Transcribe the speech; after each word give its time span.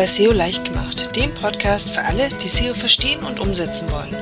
bei 0.00 0.06
SEO 0.06 0.32
leicht 0.32 0.64
gemacht, 0.64 1.14
dem 1.14 1.34
Podcast 1.34 1.90
für 1.90 2.00
alle, 2.00 2.30
die 2.42 2.48
SEO 2.48 2.72
verstehen 2.72 3.20
und 3.22 3.38
umsetzen 3.38 3.92
wollen. 3.92 4.16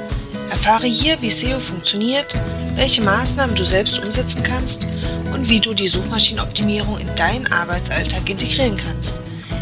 Erfahre 0.50 0.88
hier, 0.88 1.22
wie 1.22 1.30
SEO 1.30 1.60
funktioniert, 1.60 2.34
welche 2.74 3.00
Maßnahmen 3.00 3.54
du 3.54 3.64
selbst 3.64 4.00
umsetzen 4.00 4.42
kannst 4.42 4.88
und 5.32 5.48
wie 5.48 5.60
du 5.60 5.74
die 5.74 5.86
Suchmaschinenoptimierung 5.86 6.98
in 6.98 7.14
deinen 7.14 7.46
Arbeitsalltag 7.52 8.28
integrieren 8.28 8.76
kannst. 8.76 9.20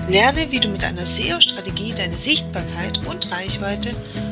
Lerne, 0.09 0.51
wie 0.51 0.59
du 0.59 0.69
mit 0.69 0.85
einer 0.85 1.05
SEO-Strategie 1.05 1.93
deine 1.95 2.17
Sichtbarkeit 2.17 2.99
und 3.05 3.31
Reichweite 3.31 3.91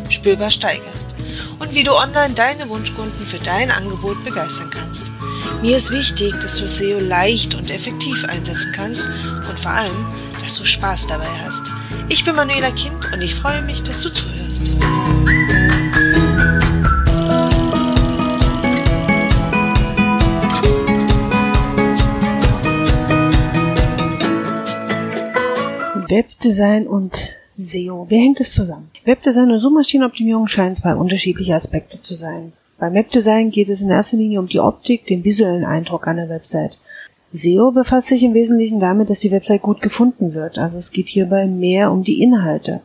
spürbar 0.08 0.50
steigerst 0.50 1.14
und 1.58 1.74
wie 1.74 1.84
du 1.84 1.92
online 1.92 2.32
deine 2.32 2.66
Wunschkunden 2.70 3.26
für 3.26 3.40
dein 3.40 3.70
Angebot 3.70 4.24
begeistern 4.24 4.70
kannst. 4.70 5.02
Mir 5.60 5.76
ist 5.76 5.90
wichtig, 5.90 6.32
dass 6.40 6.56
du 6.56 6.66
SEO 6.66 6.98
leicht 6.98 7.54
und 7.54 7.70
effektiv 7.70 8.24
einsetzen 8.24 8.72
kannst 8.74 9.06
und 9.06 9.60
vor 9.60 9.72
allem, 9.72 10.06
dass 10.40 10.58
du 10.58 10.64
Spaß 10.64 11.08
dabei 11.08 11.28
hast. 11.44 11.73
Ich 12.08 12.24
bin 12.24 12.36
Manuela 12.36 12.70
Kind 12.70 13.12
und 13.12 13.22
ich 13.22 13.34
freue 13.34 13.62
mich, 13.62 13.82
dass 13.82 14.02
du 14.02 14.10
zuhörst. 14.10 14.72
Webdesign 26.08 26.86
und 26.86 27.28
SEO. 27.50 28.06
Wie 28.08 28.18
hängt 28.18 28.40
es 28.40 28.52
zusammen? 28.52 28.90
Webdesign 29.04 29.50
und 29.50 29.58
Suchmaschinenoptimierung 29.58 30.48
scheinen 30.48 30.74
zwei 30.74 30.94
unterschiedliche 30.94 31.54
Aspekte 31.54 32.00
zu 32.00 32.14
sein. 32.14 32.52
Beim 32.78 32.94
Webdesign 32.94 33.50
geht 33.50 33.70
es 33.70 33.80
in 33.80 33.90
erster 33.90 34.18
Linie 34.18 34.40
um 34.40 34.48
die 34.48 34.60
Optik, 34.60 35.06
den 35.06 35.24
visuellen 35.24 35.64
Eindruck 35.64 36.06
einer 36.06 36.28
Website. 36.28 36.76
SEO 37.36 37.72
befasst 37.72 38.08
sich 38.08 38.22
im 38.22 38.32
Wesentlichen 38.32 38.78
damit, 38.78 39.10
dass 39.10 39.18
die 39.18 39.32
Website 39.32 39.60
gut 39.60 39.82
gefunden 39.82 40.34
wird. 40.34 40.56
Also 40.56 40.78
es 40.78 40.92
geht 40.92 41.08
hierbei 41.08 41.46
mehr 41.46 41.90
um 41.90 42.04
die 42.04 42.22
Inhalte. 42.22 42.80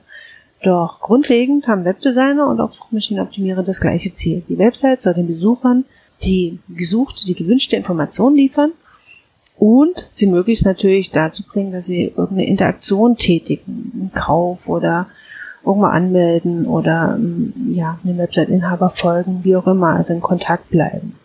Doch 0.63 0.99
grundlegend 0.99 1.67
haben 1.67 1.85
Webdesigner 1.85 2.47
und 2.47 2.59
auch 2.59 2.73
Suchmaschinenoptimierer 2.73 3.61
das 3.61 3.79
gleiche 3.79 4.11
Ziel. 4.13 4.41
Die 4.49 4.57
Website 4.57 5.03
soll 5.03 5.13
den 5.13 5.27
Besuchern 5.27 5.85
die 6.23 6.57
gesuchte, 6.67 7.25
die 7.25 7.35
gewünschte 7.35 7.75
Information 7.75 8.35
liefern 8.35 8.71
und 9.59 10.09
sie 10.11 10.25
möglichst 10.25 10.65
natürlich 10.65 11.11
dazu 11.11 11.43
bringen, 11.43 11.71
dass 11.71 11.85
sie 11.85 12.05
irgendeine 12.05 12.47
Interaktion 12.47 13.17
tätigen, 13.17 13.91
einen 13.93 14.11
Kauf 14.13 14.67
oder 14.67 15.07
irgendwo 15.63 15.85
anmelden 15.85 16.65
oder 16.65 17.15
ähm, 17.17 17.53
ja, 17.75 17.99
einem 18.03 18.17
Website-Inhaber 18.17 18.89
folgen, 18.89 19.41
wie 19.43 19.55
auch 19.55 19.67
immer, 19.67 19.89
also 19.89 20.11
in 20.13 20.21
Kontakt 20.21 20.69
bleiben. 20.71 21.18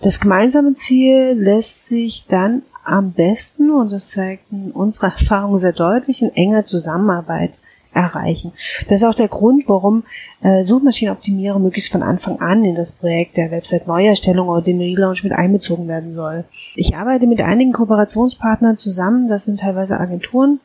Das 0.00 0.20
gemeinsame 0.20 0.74
Ziel 0.74 1.32
lässt 1.36 1.86
sich 1.86 2.26
dann 2.28 2.62
am 2.84 3.12
besten, 3.12 3.70
und 3.70 3.90
das 3.90 4.10
zeigt 4.10 4.52
in 4.52 4.70
unserer 4.70 5.12
Erfahrung 5.12 5.58
sehr 5.58 5.72
deutlich, 5.72 6.22
in 6.22 6.34
enger 6.34 6.64
Zusammenarbeit 6.64 7.58
erreichen. 7.96 8.52
Das 8.88 9.00
ist 9.00 9.08
auch 9.08 9.14
der 9.14 9.28
Grund, 9.28 9.64
warum 9.66 10.04
äh, 10.42 10.62
Suchmaschinenoptimierung 10.62 11.62
möglichst 11.62 11.90
von 11.90 12.02
Anfang 12.02 12.38
an 12.40 12.64
in 12.64 12.74
das 12.74 12.92
Projekt 12.92 13.38
der 13.38 13.50
Website-Neuerstellung 13.50 14.48
oder 14.48 14.60
den 14.60 14.80
Relaunch 14.80 15.24
mit 15.24 15.32
einbezogen 15.32 15.88
werden 15.88 16.14
soll. 16.14 16.44
Ich 16.74 16.94
arbeite 16.94 17.26
mit 17.26 17.40
einigen 17.40 17.72
Kooperationspartnern 17.72 18.76
zusammen, 18.76 19.28
das 19.28 19.46
sind 19.46 19.60
teilweise 19.60 19.98
Agenturen, 19.98 20.60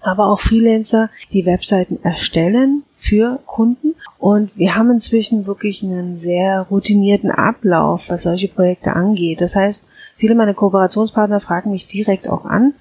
aber 0.00 0.28
auch 0.28 0.40
Freelancer, 0.40 1.10
die 1.32 1.44
Webseiten 1.44 1.98
erstellen 2.02 2.84
für 2.96 3.40
Kunden. 3.46 3.94
Und 4.20 4.54
wir 4.54 4.76
haben 4.76 4.90
inzwischen 4.90 5.46
wirklich 5.46 5.82
einen 5.82 6.18
sehr 6.18 6.66
routinierten 6.70 7.30
Ablauf, 7.30 8.10
was 8.10 8.24
solche 8.24 8.48
Projekte 8.48 8.92
angeht. 8.92 9.40
Das 9.40 9.56
heißt, 9.56 9.86
viele 10.18 10.34
meiner 10.34 10.52
Kooperationspartner 10.52 11.40
fragen 11.40 11.70
mich 11.70 11.86
direkt 11.86 12.28
auch 12.28 12.44
an, 12.44 12.74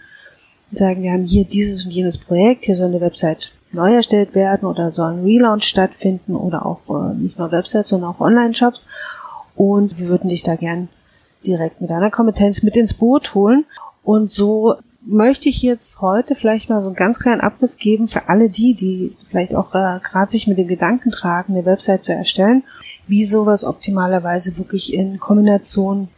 sagen, 0.74 1.02
wir 1.02 1.14
haben 1.14 1.24
hier 1.24 1.46
dieses 1.46 1.86
und 1.86 1.92
jenes 1.92 2.18
Projekt, 2.18 2.66
hier 2.66 2.76
soll 2.76 2.88
eine 2.88 3.00
Website 3.00 3.54
neu 3.72 3.96
erstellt 3.96 4.36
werden 4.36 4.66
oder 4.68 4.92
soll 4.92 5.14
ein 5.14 5.24
Relaunch 5.24 5.64
stattfinden 5.64 6.36
oder 6.36 6.66
auch 6.66 6.82
äh, 6.90 7.16
nicht 7.16 7.40
nur 7.40 7.52
Websites, 7.54 7.88
sondern 7.88 8.12
auch 8.12 8.20
Online-Shops. 8.20 8.90
Und 9.56 9.98
wir 9.98 10.10
würden 10.10 10.30
dich 10.30 10.44
da 10.44 10.58
gern 10.58 10.90
direkt 11.46 11.80
mit 11.80 11.90
deiner 11.90 12.12
Kompetenz 12.12 12.64
mit 12.64 12.76
ins 12.76 12.94
Boot 12.94 13.34
holen. 13.34 13.66
Und 14.04 14.30
so 14.30 14.76
möchte 15.02 15.50
ich 15.50 15.62
jetzt 15.62 16.02
heute 16.02 16.36
vielleicht 16.36 16.70
mal 16.70 16.82
so 16.82 16.88
einen 16.88 16.96
ganz 16.96 17.20
kleinen 17.20 17.42
Abriss 17.42 17.78
geben 17.78 18.08
für 18.08 18.30
alle 18.30 18.50
die, 18.50 18.74
die 18.74 19.16
vielleicht 19.30 19.56
auch 19.56 19.74
äh, 19.74 20.00
gerade 20.04 20.32
sich 20.32 20.48
mit 20.48 20.58
den 20.58 20.68
Gedanken 20.68 21.12
tragen, 21.12 21.54
eine 21.54 21.66
Website 21.66 22.04
zu 22.04 22.14
erstellen, 22.14 22.64
wie 23.08 23.24
sowas 23.24 23.64
optimalerweise 23.64 24.58
wirklich 24.58 24.94
in 24.94 25.20
Kombination 25.20 26.10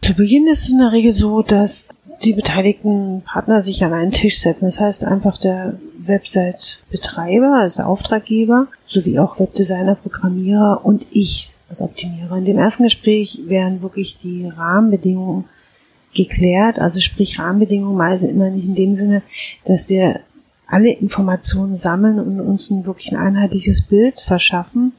zu 0.00 0.14
Beginn 0.14 0.48
ist 0.48 0.64
es 0.64 0.72
in 0.72 0.78
der 0.78 0.92
Regel 0.92 1.12
so, 1.12 1.42
dass 1.42 1.88
die 2.24 2.32
beteiligten 2.32 3.22
Partner 3.22 3.60
sich 3.60 3.84
an 3.84 3.92
einen 3.92 4.10
Tisch 4.10 4.40
setzen. 4.40 4.66
Das 4.66 4.80
heißt 4.80 5.04
einfach 5.04 5.38
der 5.38 5.78
Website-Betreiber, 5.98 7.56
also 7.60 7.82
Auftraggeber, 7.82 8.66
sowie 8.86 9.18
auch 9.18 9.38
Webdesigner, 9.38 9.94
Programmierer 9.94 10.84
und 10.84 11.06
ich 11.10 11.50
als 11.68 11.80
Optimierer. 11.80 12.36
In 12.36 12.44
dem 12.44 12.58
ersten 12.58 12.82
Gespräch 12.82 13.40
werden 13.46 13.82
wirklich 13.82 14.18
die 14.22 14.48
Rahmenbedingungen 14.48 15.44
geklärt, 16.14 16.78
also 16.78 17.00
sprich 17.00 17.38
Rahmenbedingungen 17.38 17.96
meist 17.96 18.24
immer 18.24 18.50
nicht 18.50 18.64
in 18.64 18.74
dem 18.74 18.94
Sinne, 18.94 19.22
dass 19.64 19.88
wir 19.88 20.20
alle 20.66 20.92
Informationen 20.92 21.74
sammeln 21.74 22.18
und 22.18 22.40
uns 22.40 22.70
ein 22.70 22.86
wirklich 22.86 23.12
ein 23.12 23.18
einheitliches 23.18 23.82
Bild 23.82 24.20
verschaffen. 24.20 24.92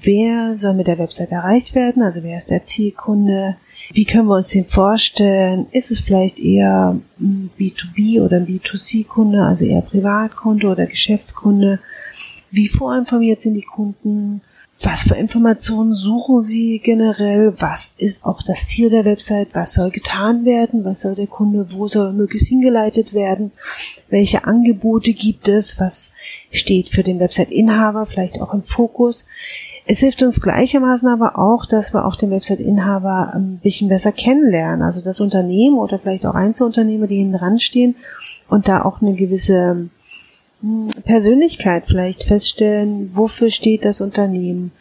Wer 0.00 0.56
soll 0.56 0.74
mit 0.74 0.88
der 0.88 0.98
Website 0.98 1.30
erreicht 1.30 1.74
werden? 1.74 2.02
Also 2.02 2.22
wer 2.24 2.36
ist 2.36 2.50
der 2.50 2.64
Zielkunde? 2.64 3.56
Wie 3.92 4.04
können 4.04 4.26
wir 4.26 4.36
uns 4.36 4.48
den 4.48 4.64
vorstellen? 4.64 5.66
Ist 5.70 5.90
es 5.90 6.00
vielleicht 6.00 6.40
eher 6.40 6.98
ein 7.20 7.50
B2B 7.58 8.20
oder 8.20 8.38
ein 8.38 8.46
B2C-Kunde, 8.46 9.44
also 9.44 9.66
eher 9.66 9.82
Privatkunde 9.82 10.66
oder 10.66 10.86
Geschäftskunde? 10.86 11.78
Wie 12.50 12.68
vorinformiert 12.68 13.40
sind 13.40 13.54
die 13.54 13.62
Kunden? 13.62 14.40
Was 14.82 15.02
für 15.02 15.14
Informationen 15.14 15.94
suchen 15.94 16.42
Sie 16.42 16.80
generell? 16.80 17.54
Was 17.58 17.94
ist 17.96 18.24
auch 18.24 18.42
das 18.42 18.66
Ziel 18.66 18.90
der 18.90 19.04
Website? 19.04 19.48
Was 19.52 19.74
soll 19.74 19.90
getan 19.90 20.44
werden? 20.44 20.84
Was 20.84 21.02
soll 21.02 21.14
der 21.14 21.28
Kunde, 21.28 21.66
wo 21.72 21.86
soll 21.86 22.12
möglichst 22.12 22.48
hingeleitet 22.48 23.14
werden? 23.14 23.52
Welche 24.10 24.44
Angebote 24.44 25.12
gibt 25.12 25.48
es? 25.48 25.78
Was 25.78 26.12
steht 26.50 26.88
für 26.90 27.02
den 27.02 27.20
Website-Inhaber 27.20 28.04
vielleicht 28.04 28.40
auch 28.40 28.52
im 28.52 28.62
Fokus? 28.62 29.26
Es 29.86 30.00
hilft 30.00 30.22
uns 30.22 30.40
gleichermaßen 30.40 31.08
aber 31.08 31.38
auch, 31.38 31.66
dass 31.66 31.92
wir 31.92 32.06
auch 32.06 32.16
den 32.16 32.30
Website-Inhaber 32.30 33.32
ein 33.34 33.60
bisschen 33.62 33.88
besser 33.88 34.12
kennenlernen. 34.12 34.82
Also 34.82 35.02
das 35.02 35.20
Unternehmen 35.20 35.78
oder 35.78 35.98
vielleicht 35.98 36.26
auch 36.26 36.34
Einzelunternehmer, 36.34 37.06
die 37.06 37.18
hinten 37.18 37.38
dran 37.38 37.58
stehen 37.58 37.94
und 38.48 38.66
da 38.66 38.82
auch 38.82 39.02
eine 39.02 39.14
gewisse 39.14 39.88
Persönlichkeit 41.04 41.84
vielleicht 41.86 42.24
feststellen, 42.24 43.14
wofür 43.14 43.50
steht 43.50 43.84
das 43.84 44.00
Unternehmen, 44.00 44.72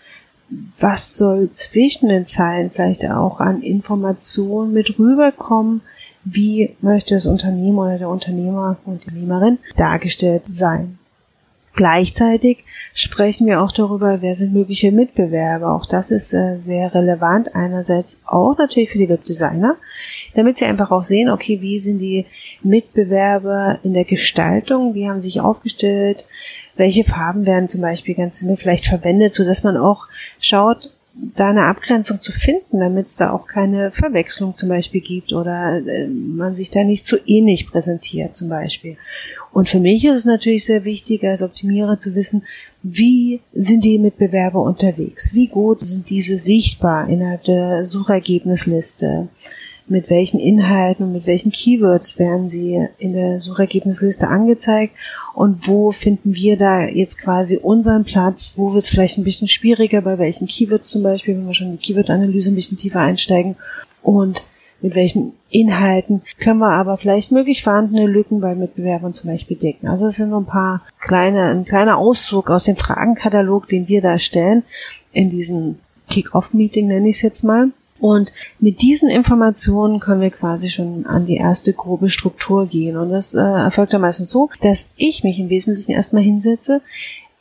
was 0.80 1.16
soll 1.16 1.50
zwischen 1.52 2.10
den 2.10 2.26
Zeilen 2.26 2.70
vielleicht 2.72 3.06
auch 3.10 3.40
an 3.40 3.62
Informationen 3.62 4.74
mit 4.74 4.98
rüberkommen, 5.00 5.82
wie 6.24 6.76
möchte 6.82 7.16
das 7.16 7.26
Unternehmen 7.26 7.78
oder 7.78 7.98
der 7.98 8.10
Unternehmer, 8.10 8.78
Unternehmerin 8.86 9.58
dargestellt 9.76 10.44
sein. 10.48 11.00
Gleichzeitig 11.76 12.66
sprechen 12.94 13.48
wir 13.48 13.62
auch 13.62 13.72
darüber, 13.72 14.22
wer 14.22 14.36
sind 14.36 14.54
mögliche 14.54 14.92
Mitbewerber. 14.92 15.74
Auch 15.74 15.88
das 15.88 16.12
ist 16.12 16.32
äh, 16.32 16.60
sehr 16.60 16.94
relevant. 16.94 17.56
Einerseits 17.56 18.22
auch 18.26 18.56
natürlich 18.58 18.92
für 18.92 19.00
die 19.00 19.10
Webdesigner, 19.10 19.78
damit 20.36 20.58
sie 20.58 20.66
einfach 20.66 20.92
auch 20.92 21.04
sehen, 21.04 21.30
okay, 21.30 21.62
wie 21.62 21.80
sind 21.80 21.98
die 21.98 22.28
Mitbewerber 22.62 23.80
in 23.84 23.94
der 23.94 24.06
Gestaltung, 24.06 24.94
wie 24.94 25.10
haben 25.10 25.20
sie 25.20 25.30
sich 25.30 25.42
aufgestellt, 25.42 26.26
welche 26.76 27.04
Farben 27.04 27.48
werden 27.48 27.68
zum 27.68 27.82
Beispiel 27.82 28.14
ganz 28.14 28.38
simpel 28.38 28.58
vielleicht 28.58 28.86
verwendet, 28.86 29.34
so 29.34 29.44
dass 29.44 29.64
man 29.64 29.76
auch 29.76 30.08
schaut, 30.40 30.92
da 31.16 31.50
eine 31.50 31.66
Abgrenzung 31.66 32.22
zu 32.22 32.32
finden, 32.32 32.80
damit 32.80 33.08
es 33.08 33.16
da 33.16 33.32
auch 33.32 33.48
keine 33.48 33.92
Verwechslung 33.92 34.56
zum 34.56 34.70
Beispiel 34.70 35.02
gibt 35.02 35.34
oder 35.34 35.78
äh, 35.78 36.08
man 36.08 36.56
sich 36.56 36.72
da 36.72 36.84
nicht 36.84 37.06
zu 37.06 37.18
ähnlich 37.26 37.68
präsentiert 37.68 38.36
zum 38.36 38.50
Beispiel. 38.50 38.98
Und 39.54 39.70
für 39.70 39.80
mich 39.80 40.04
ist 40.04 40.18
es 40.18 40.26
natürlich 40.26 40.66
sehr 40.66 40.84
wichtig, 40.84 41.24
als 41.24 41.44
Optimierer 41.44 42.00
zu 42.00 42.16
wissen, 42.16 42.44
wie 42.82 43.40
sind 43.54 43.86
die 43.86 44.00
Mitbewerber 44.00 44.60
unterwegs? 44.60 45.36
Wie 45.36 45.48
gut 45.48 45.88
sind 45.88 46.10
diese 46.10 46.38
sichtbar 46.38 47.08
innerhalb 47.08 47.44
der 47.44 47.86
Suchergebnisliste? 47.86 49.28
Mit 49.86 50.10
welchen 50.10 50.40
Inhalten 50.40 51.06
und 51.06 51.14
mit 51.14 51.28
welchen 51.28 51.52
Keywords 51.52 52.18
werden 52.18 52.50
sie 52.50 52.88
in 52.98 53.14
der 53.14 53.40
Suchergebnisliste 53.40 54.28
angezeigt? 54.28 54.96
Und 55.36 55.68
wo 55.68 55.92
finden 55.92 56.34
wir 56.34 56.58
da 56.58 56.88
jetzt 56.88 57.20
quasi 57.20 57.58
unseren 57.58 58.06
Platz? 58.06 58.54
Wo 58.56 58.74
wird 58.74 58.84
es 58.84 58.90
vielleicht 58.90 59.20
ein 59.20 59.24
bisschen 59.24 59.50
schwieriger? 59.50 60.02
Bei 60.02 60.18
welchen 60.18 60.48
Keywords 60.48 60.90
zum 60.90 61.04
Beispiel, 61.04 61.36
wenn 61.36 61.46
wir 61.46 61.54
schon 61.54 61.68
in 61.68 61.78
die 61.78 61.86
Keyword-Analyse 61.86 62.52
ein 62.52 62.56
bisschen 62.56 62.78
tiefer 62.78 63.02
einsteigen? 63.02 63.56
Und 64.02 64.44
mit 64.84 64.96
welchen 64.96 65.32
Inhalten 65.50 66.22
können 66.40 66.60
wir 66.60 66.72
aber 66.72 66.98
vielleicht 66.98 67.32
möglich 67.32 67.64
vorhandene 67.64 68.06
Lücken 68.06 68.42
bei 68.42 68.54
Mitbewerbern 68.54 69.14
zum 69.14 69.32
Beispiel 69.32 69.58
decken. 69.58 69.88
Also 69.88 70.08
es 70.08 70.18
sind 70.18 70.30
so 70.30 70.38
ein 70.38 70.46
paar 70.46 70.84
kleine, 71.00 71.50
ein 71.50 71.66
kleiner 71.66 71.98
Auszug 71.98 72.50
aus 72.50 72.66
dem 72.66 72.76
Fragenkatalog, 72.76 73.68
den 73.68 73.88
wir 73.88 74.02
da 74.02 74.20
stellen, 74.20 74.64
in 75.14 75.30
diesem 75.30 75.80
Kick-Off-Meeting 76.10 76.88
nenne 76.88 77.08
ich 77.08 77.16
es 77.16 77.22
jetzt 77.22 77.44
mal. 77.44 77.70
Und 78.00 78.34
mit 78.60 78.82
diesen 78.82 79.10
Informationen 79.10 80.02
können 80.02 80.20
wir 80.20 80.32
quasi 80.32 80.70
schon 80.70 81.06
an 81.06 81.26
die 81.26 81.38
erste 81.38 81.72
grobe 81.72 82.10
Struktur 82.10 82.68
gehen. 82.68 82.98
Und 82.98 83.12
das 83.12 83.34
äh, 83.34 83.40
erfolgt 83.40 83.94
dann 83.94 84.02
meistens 84.02 84.30
so, 84.30 84.50
dass 84.62 84.90
ich 84.98 85.24
mich 85.24 85.40
im 85.40 85.50
Wesentlichen 85.50 85.94
erstmal 85.94 86.24
hinsetze, 86.24 86.82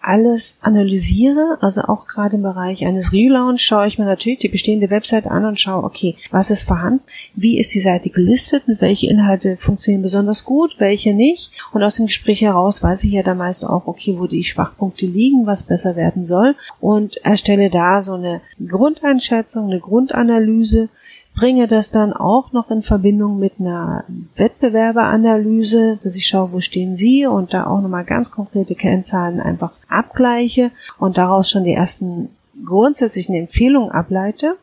alles 0.02 0.58
analysiere, 0.62 1.58
also 1.60 1.82
auch 1.82 2.06
gerade 2.06 2.36
im 2.36 2.42
Bereich 2.42 2.84
eines 2.84 3.12
Relaunch 3.12 3.62
schaue 3.62 3.86
ich 3.86 3.98
mir 3.98 4.04
natürlich 4.04 4.40
die 4.40 4.48
bestehende 4.48 4.90
Website 4.90 5.26
an 5.26 5.44
und 5.44 5.60
schaue, 5.60 5.84
okay, 5.84 6.16
was 6.30 6.50
ist 6.50 6.62
vorhanden, 6.62 7.04
wie 7.34 7.58
ist 7.58 7.72
die 7.74 7.80
Seite 7.80 8.10
gelistet, 8.10 8.66
mit 8.66 8.80
welche 8.80 9.08
Inhalte 9.08 9.56
funktionieren 9.56 10.02
besonders 10.02 10.44
gut, 10.44 10.74
welche 10.78 11.14
nicht? 11.14 11.52
Und 11.72 11.82
aus 11.82 11.96
dem 11.96 12.06
Gespräch 12.06 12.42
heraus 12.42 12.82
weiß 12.82 13.04
ich 13.04 13.12
ja 13.12 13.22
dann 13.22 13.38
meist 13.38 13.64
auch, 13.64 13.86
okay, 13.86 14.16
wo 14.18 14.26
die 14.26 14.44
Schwachpunkte 14.44 15.06
liegen, 15.06 15.46
was 15.46 15.62
besser 15.62 15.94
werden 15.96 16.24
soll. 16.24 16.56
Und 16.80 17.18
erstelle 17.24 17.70
da 17.70 18.02
so 18.02 18.14
eine 18.14 18.40
Grundeinschätzung, 18.66 19.70
eine 19.70 19.80
Grundanalyse 19.80 20.88
bringe 21.34 21.66
das 21.66 21.90
dann 21.90 22.12
auch 22.12 22.52
noch 22.52 22.70
in 22.70 22.82
Verbindung 22.82 23.38
mit 23.38 23.54
einer 23.58 24.04
Wettbewerberanalyse, 24.36 25.98
dass 26.02 26.16
ich 26.16 26.26
schaue, 26.26 26.52
wo 26.52 26.60
stehen 26.60 26.94
Sie 26.94 27.26
und 27.26 27.54
da 27.54 27.66
auch 27.66 27.80
nochmal 27.80 28.04
ganz 28.04 28.30
konkrete 28.30 28.74
Kennzahlen 28.74 29.40
einfach 29.40 29.72
abgleiche 29.88 30.70
und 30.98 31.16
daraus 31.16 31.50
schon 31.50 31.64
die 31.64 31.72
ersten 31.72 32.28
grundsätzlichen 32.64 33.34
Empfehlungen 33.34 33.90
ableite. 33.90 34.56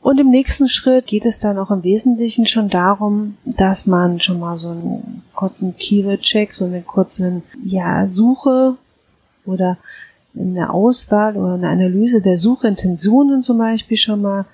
Und 0.00 0.20
im 0.20 0.30
nächsten 0.30 0.68
Schritt 0.68 1.06
geht 1.06 1.26
es 1.26 1.40
dann 1.40 1.58
auch 1.58 1.70
im 1.70 1.82
Wesentlichen 1.82 2.46
schon 2.46 2.70
darum, 2.70 3.36
dass 3.44 3.86
man 3.86 4.20
schon 4.20 4.38
mal 4.38 4.56
so 4.56 4.70
einen 4.70 5.22
kurzen 5.34 5.76
Keyword-Check, 5.76 6.54
so 6.54 6.64
eine 6.64 6.82
kurze 6.82 7.42
ja, 7.64 8.06
Suche 8.06 8.76
oder 9.44 9.78
eine 10.38 10.72
Auswahl 10.72 11.36
oder 11.36 11.54
eine 11.54 11.68
Analyse 11.68 12.20
der 12.20 12.36
Suchintentionen 12.36 13.42
zum 13.42 13.58
Beispiel 13.58 13.96
schon 13.96 14.22
mal 14.22 14.44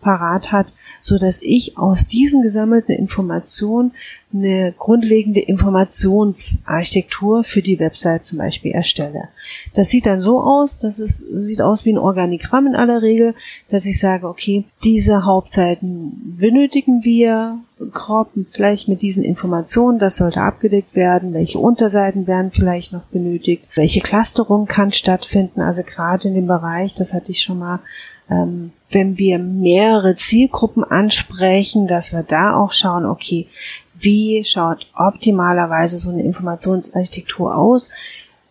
parat 0.00 0.52
hat, 0.52 0.74
so 1.02 1.18
dass 1.18 1.42
ich 1.42 1.76
aus 1.76 2.06
diesen 2.06 2.40
gesammelten 2.42 2.94
Informationen 2.94 3.92
eine 4.32 4.72
grundlegende 4.78 5.40
Informationsarchitektur 5.40 7.44
für 7.44 7.60
die 7.60 7.78
Website 7.78 8.24
zum 8.24 8.38
Beispiel 8.38 8.72
erstelle. 8.72 9.28
Das 9.74 9.90
sieht 9.90 10.06
dann 10.06 10.22
so 10.22 10.40
aus, 10.40 10.78
dass 10.78 10.98
es 10.98 11.18
sieht 11.18 11.60
aus 11.60 11.84
wie 11.84 11.92
ein 11.92 11.98
Organigramm 11.98 12.68
in 12.68 12.74
aller 12.74 13.02
Regel, 13.02 13.34
dass 13.68 13.84
ich 13.84 13.98
sage, 13.98 14.26
okay, 14.26 14.64
diese 14.84 15.26
Hauptseiten 15.26 16.36
benötigen 16.38 17.04
wir 17.04 17.58
grob 17.92 18.30
vielleicht 18.52 18.88
mit 18.88 19.02
diesen 19.02 19.24
Informationen, 19.24 19.98
das 19.98 20.16
sollte 20.16 20.40
abgedeckt 20.40 20.94
werden, 20.94 21.34
welche 21.34 21.58
Unterseiten 21.58 22.28
werden 22.28 22.52
vielleicht 22.52 22.92
noch 22.92 23.06
benötigt, 23.06 23.66
welche 23.74 24.00
Clusterung 24.00 24.66
kann 24.66 24.92
stattfinden, 24.92 25.60
also 25.60 25.82
gerade 25.82 26.28
in 26.28 26.34
dem 26.34 26.46
Bereich, 26.46 26.94
das 26.94 27.12
hatte 27.12 27.32
ich 27.32 27.42
schon 27.42 27.58
mal 27.58 27.80
wenn 28.28 29.18
wir 29.18 29.38
mehrere 29.38 30.16
Zielgruppen 30.16 30.84
ansprechen, 30.84 31.86
dass 31.86 32.12
wir 32.12 32.22
da 32.22 32.56
auch 32.56 32.72
schauen, 32.72 33.04
okay, 33.04 33.46
wie 33.98 34.44
schaut 34.44 34.86
optimalerweise 34.96 35.98
so 35.98 36.10
eine 36.10 36.22
Informationsarchitektur 36.22 37.56
aus? 37.56 37.90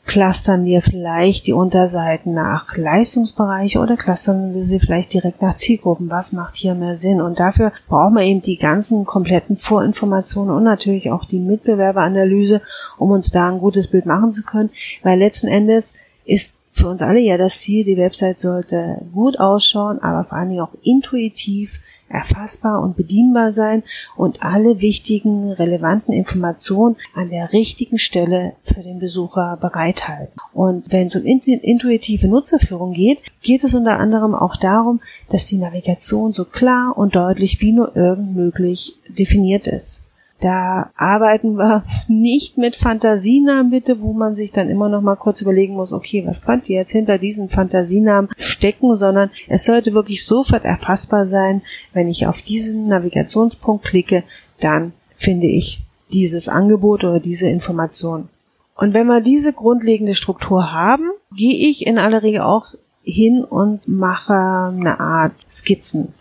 Clustern 0.05 0.65
wir 0.65 0.81
vielleicht 0.81 1.45
die 1.45 1.53
Unterseiten 1.53 2.33
nach 2.33 2.75
Leistungsbereiche 2.75 3.79
oder 3.79 3.95
clustern 3.95 4.55
wir 4.55 4.63
sie 4.63 4.79
vielleicht 4.79 5.13
direkt 5.13 5.41
nach 5.41 5.57
Zielgruppen? 5.57 6.09
Was 6.09 6.31
macht 6.31 6.55
hier 6.55 6.73
mehr 6.73 6.97
Sinn? 6.97 7.21
Und 7.21 7.39
dafür 7.39 7.71
brauchen 7.87 8.15
wir 8.15 8.23
eben 8.23 8.41
die 8.41 8.57
ganzen 8.57 9.05
kompletten 9.05 9.55
Vorinformationen 9.55 10.55
und 10.55 10.63
natürlich 10.63 11.11
auch 11.11 11.25
die 11.25 11.39
Mitbewerberanalyse, 11.39 12.61
um 12.97 13.11
uns 13.11 13.31
da 13.31 13.49
ein 13.49 13.59
gutes 13.59 13.87
Bild 13.87 14.05
machen 14.05 14.31
zu 14.31 14.43
können, 14.43 14.71
weil 15.03 15.19
letzten 15.19 15.47
Endes 15.47 15.93
ist 16.25 16.55
für 16.71 16.87
uns 16.87 17.01
alle 17.01 17.19
ja 17.19 17.37
das 17.37 17.59
Ziel, 17.59 17.83
die 17.83 17.97
Website 17.97 18.39
sollte 18.39 19.01
gut 19.13 19.39
ausschauen, 19.39 19.99
aber 19.99 20.23
vor 20.23 20.37
allen 20.37 20.49
Dingen 20.49 20.61
auch 20.61 20.73
intuitiv 20.81 21.81
erfassbar 22.11 22.81
und 22.81 22.97
bedienbar 22.97 23.51
sein 23.51 23.83
und 24.17 24.43
alle 24.43 24.81
wichtigen, 24.81 25.51
relevanten 25.51 26.13
Informationen 26.13 26.97
an 27.15 27.29
der 27.29 27.53
richtigen 27.53 27.97
Stelle 27.97 28.53
für 28.63 28.81
den 28.81 28.99
Besucher 28.99 29.57
bereithalten. 29.59 30.33
Und 30.53 30.91
wenn 30.91 31.07
es 31.07 31.15
um 31.15 31.25
intuitive 31.25 32.27
Nutzerführung 32.27 32.93
geht, 32.93 33.21
geht 33.41 33.63
es 33.63 33.73
unter 33.73 33.97
anderem 33.97 34.35
auch 34.35 34.57
darum, 34.57 35.01
dass 35.29 35.45
die 35.45 35.57
Navigation 35.57 36.33
so 36.33 36.45
klar 36.45 36.97
und 36.97 37.15
deutlich 37.15 37.61
wie 37.61 37.71
nur 37.71 37.95
irgend 37.95 38.35
möglich 38.35 38.95
definiert 39.07 39.67
ist. 39.67 40.10
Da 40.41 40.91
arbeiten 40.95 41.57
wir 41.57 41.83
nicht 42.07 42.57
mit 42.57 42.75
Fantasienamen 42.75 43.69
bitte, 43.69 44.01
wo 44.01 44.11
man 44.11 44.35
sich 44.35 44.51
dann 44.51 44.69
immer 44.69 44.89
noch 44.89 45.01
mal 45.01 45.15
kurz 45.15 45.41
überlegen 45.41 45.75
muss, 45.75 45.93
okay, 45.93 46.23
was 46.25 46.41
könnte 46.41 46.73
jetzt 46.73 46.91
hinter 46.91 47.19
diesen 47.19 47.47
Fantasienamen 47.47 48.29
stecken, 48.37 48.95
sondern 48.95 49.29
es 49.47 49.65
sollte 49.65 49.93
wirklich 49.93 50.25
sofort 50.25 50.65
erfassbar 50.65 51.27
sein, 51.27 51.61
wenn 51.93 52.07
ich 52.07 52.25
auf 52.25 52.41
diesen 52.41 52.87
Navigationspunkt 52.87 53.85
klicke, 53.85 54.23
dann 54.59 54.93
finde 55.15 55.45
ich 55.45 55.83
dieses 56.11 56.49
Angebot 56.49 57.03
oder 57.03 57.19
diese 57.19 57.47
Information. 57.47 58.27
Und 58.75 58.95
wenn 58.95 59.05
wir 59.05 59.21
diese 59.21 59.53
grundlegende 59.53 60.15
Struktur 60.15 60.71
haben, 60.71 61.11
gehe 61.35 61.69
ich 61.69 61.85
in 61.85 61.99
aller 61.99 62.23
Regel 62.23 62.41
auch 62.41 62.65
hin 63.03 63.43
und 63.43 63.87
mache 63.87 64.33
eine 64.33 64.99
Art 64.99 65.33
Skizzen. 65.51 66.13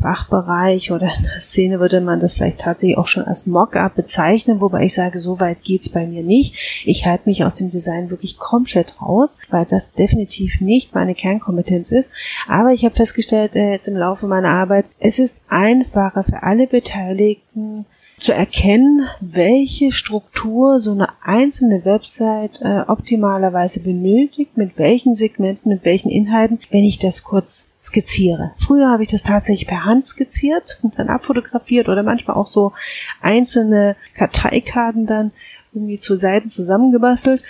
Fachbereich 0.00 0.92
oder 0.92 1.12
in 1.16 1.22
der 1.24 1.40
Szene 1.40 1.80
würde 1.80 2.00
man 2.00 2.20
das 2.20 2.34
vielleicht 2.34 2.60
tatsächlich 2.60 2.98
auch 2.98 3.06
schon 3.06 3.24
als 3.24 3.46
Mockup 3.46 3.94
bezeichnen, 3.94 4.60
wobei 4.60 4.84
ich 4.84 4.94
sage, 4.94 5.18
so 5.18 5.40
weit 5.40 5.62
geht's 5.62 5.88
bei 5.88 6.06
mir 6.06 6.22
nicht. 6.22 6.82
Ich 6.84 7.06
halte 7.06 7.28
mich 7.28 7.44
aus 7.44 7.54
dem 7.56 7.70
Design 7.70 8.10
wirklich 8.10 8.38
komplett 8.38 9.00
raus, 9.00 9.38
weil 9.50 9.64
das 9.64 9.92
definitiv 9.92 10.60
nicht 10.60 10.94
meine 10.94 11.14
Kernkompetenz 11.14 11.90
ist. 11.90 12.12
Aber 12.48 12.72
ich 12.72 12.84
habe 12.84 12.94
festgestellt 12.94 13.56
äh, 13.56 13.72
jetzt 13.72 13.88
im 13.88 13.96
Laufe 13.96 14.26
meiner 14.26 14.50
Arbeit, 14.50 14.86
es 14.98 15.18
ist 15.18 15.46
einfacher 15.48 16.22
für 16.24 16.42
alle 16.42 16.66
Beteiligten, 16.66 17.86
zu 18.26 18.34
erkennen, 18.34 19.08
welche 19.20 19.92
Struktur 19.92 20.80
so 20.80 20.90
eine 20.90 21.10
einzelne 21.22 21.84
Website 21.84 22.60
äh, 22.60 22.80
optimalerweise 22.88 23.84
benötigt, 23.84 24.56
mit 24.56 24.78
welchen 24.78 25.14
Segmenten, 25.14 25.70
mit 25.70 25.84
welchen 25.84 26.10
Inhalten, 26.10 26.58
wenn 26.72 26.82
ich 26.82 26.98
das 26.98 27.22
kurz 27.22 27.70
skizziere. 27.80 28.50
Früher 28.56 28.90
habe 28.90 29.04
ich 29.04 29.10
das 29.10 29.22
tatsächlich 29.22 29.68
per 29.68 29.84
Hand 29.84 30.06
skizziert 30.06 30.80
und 30.82 30.98
dann 30.98 31.08
abfotografiert 31.08 31.88
oder 31.88 32.02
manchmal 32.02 32.36
auch 32.36 32.48
so 32.48 32.72
einzelne 33.20 33.94
Karteikarten 34.16 35.06
dann 35.06 35.30
irgendwie 35.72 36.00
zu 36.00 36.16
Seiten 36.16 36.48
zusammengebastelt. 36.48 37.44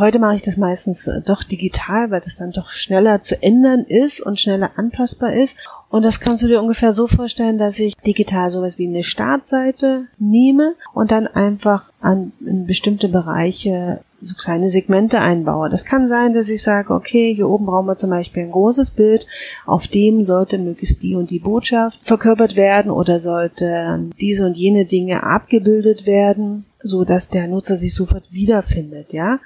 Heute 0.00 0.18
mache 0.18 0.34
ich 0.34 0.42
das 0.42 0.56
meistens 0.56 1.06
äh, 1.06 1.20
doch 1.20 1.44
digital, 1.44 2.10
weil 2.10 2.20
das 2.20 2.34
dann 2.34 2.50
doch 2.50 2.70
schneller 2.72 3.20
zu 3.20 3.40
ändern 3.40 3.84
ist 3.84 4.20
und 4.20 4.40
schneller 4.40 4.72
anpassbar 4.74 5.34
ist. 5.34 5.56
Und 5.88 6.04
das 6.04 6.20
kannst 6.20 6.42
du 6.42 6.48
dir 6.48 6.60
ungefähr 6.60 6.92
so 6.92 7.06
vorstellen, 7.06 7.58
dass 7.58 7.78
ich 7.78 7.96
digital 7.96 8.50
sowas 8.50 8.78
wie 8.78 8.86
eine 8.86 9.02
Startseite 9.02 10.06
nehme 10.18 10.74
und 10.92 11.10
dann 11.12 11.26
einfach 11.26 11.90
an 12.00 12.32
bestimmte 12.40 13.08
Bereiche 13.08 14.00
so 14.20 14.34
kleine 14.34 14.70
Segmente 14.70 15.20
einbaue. 15.20 15.70
Das 15.70 15.84
kann 15.84 16.08
sein, 16.08 16.34
dass 16.34 16.48
ich 16.48 16.62
sage, 16.62 16.92
okay, 16.92 17.34
hier 17.34 17.48
oben 17.48 17.66
brauchen 17.66 17.86
wir 17.86 17.96
zum 17.96 18.10
Beispiel 18.10 18.44
ein 18.44 18.50
großes 18.50 18.92
Bild, 18.92 19.26
auf 19.66 19.88
dem 19.88 20.22
sollte 20.22 20.58
möglichst 20.58 21.02
die 21.02 21.14
und 21.14 21.30
die 21.30 21.38
Botschaft 21.38 22.00
verkörpert 22.02 22.56
werden 22.56 22.90
oder 22.90 23.20
sollte 23.20 24.10
diese 24.18 24.46
und 24.46 24.56
jene 24.56 24.86
Dinge 24.86 25.22
abgebildet 25.22 26.06
werden, 26.06 26.64
so 26.82 27.04
dass 27.04 27.28
der 27.28 27.46
Nutzer 27.46 27.76
sich 27.76 27.94
sofort 27.94 28.24
wiederfindet, 28.32 29.12
ja. 29.12 29.38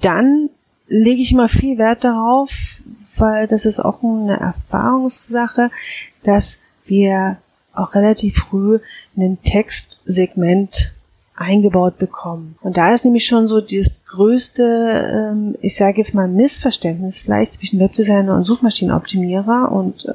Dann 0.00 0.50
lege 0.88 1.22
ich 1.22 1.32
mal 1.32 1.48
viel 1.48 1.78
Wert 1.78 2.04
darauf, 2.04 2.50
weil 3.20 3.46
das 3.46 3.66
ist 3.66 3.80
auch 3.80 4.02
eine 4.02 4.40
Erfahrungssache, 4.40 5.70
dass 6.22 6.58
wir 6.86 7.36
auch 7.74 7.94
relativ 7.94 8.38
früh 8.38 8.80
ein 9.16 9.38
Textsegment 9.42 10.94
eingebaut 11.40 11.98
bekommen. 11.98 12.56
Und 12.60 12.76
da 12.76 12.94
ist 12.94 13.04
nämlich 13.04 13.24
schon 13.24 13.46
so 13.46 13.60
das 13.60 14.04
größte, 14.04 15.32
ähm, 15.32 15.56
ich 15.62 15.74
sage 15.74 15.96
jetzt 15.96 16.14
mal 16.14 16.28
Missverständnis 16.28 17.20
vielleicht 17.20 17.54
zwischen 17.54 17.80
Webdesigner 17.80 18.36
und 18.36 18.44
Suchmaschinenoptimierer 18.44 19.72
und 19.72 20.04
äh, 20.04 20.12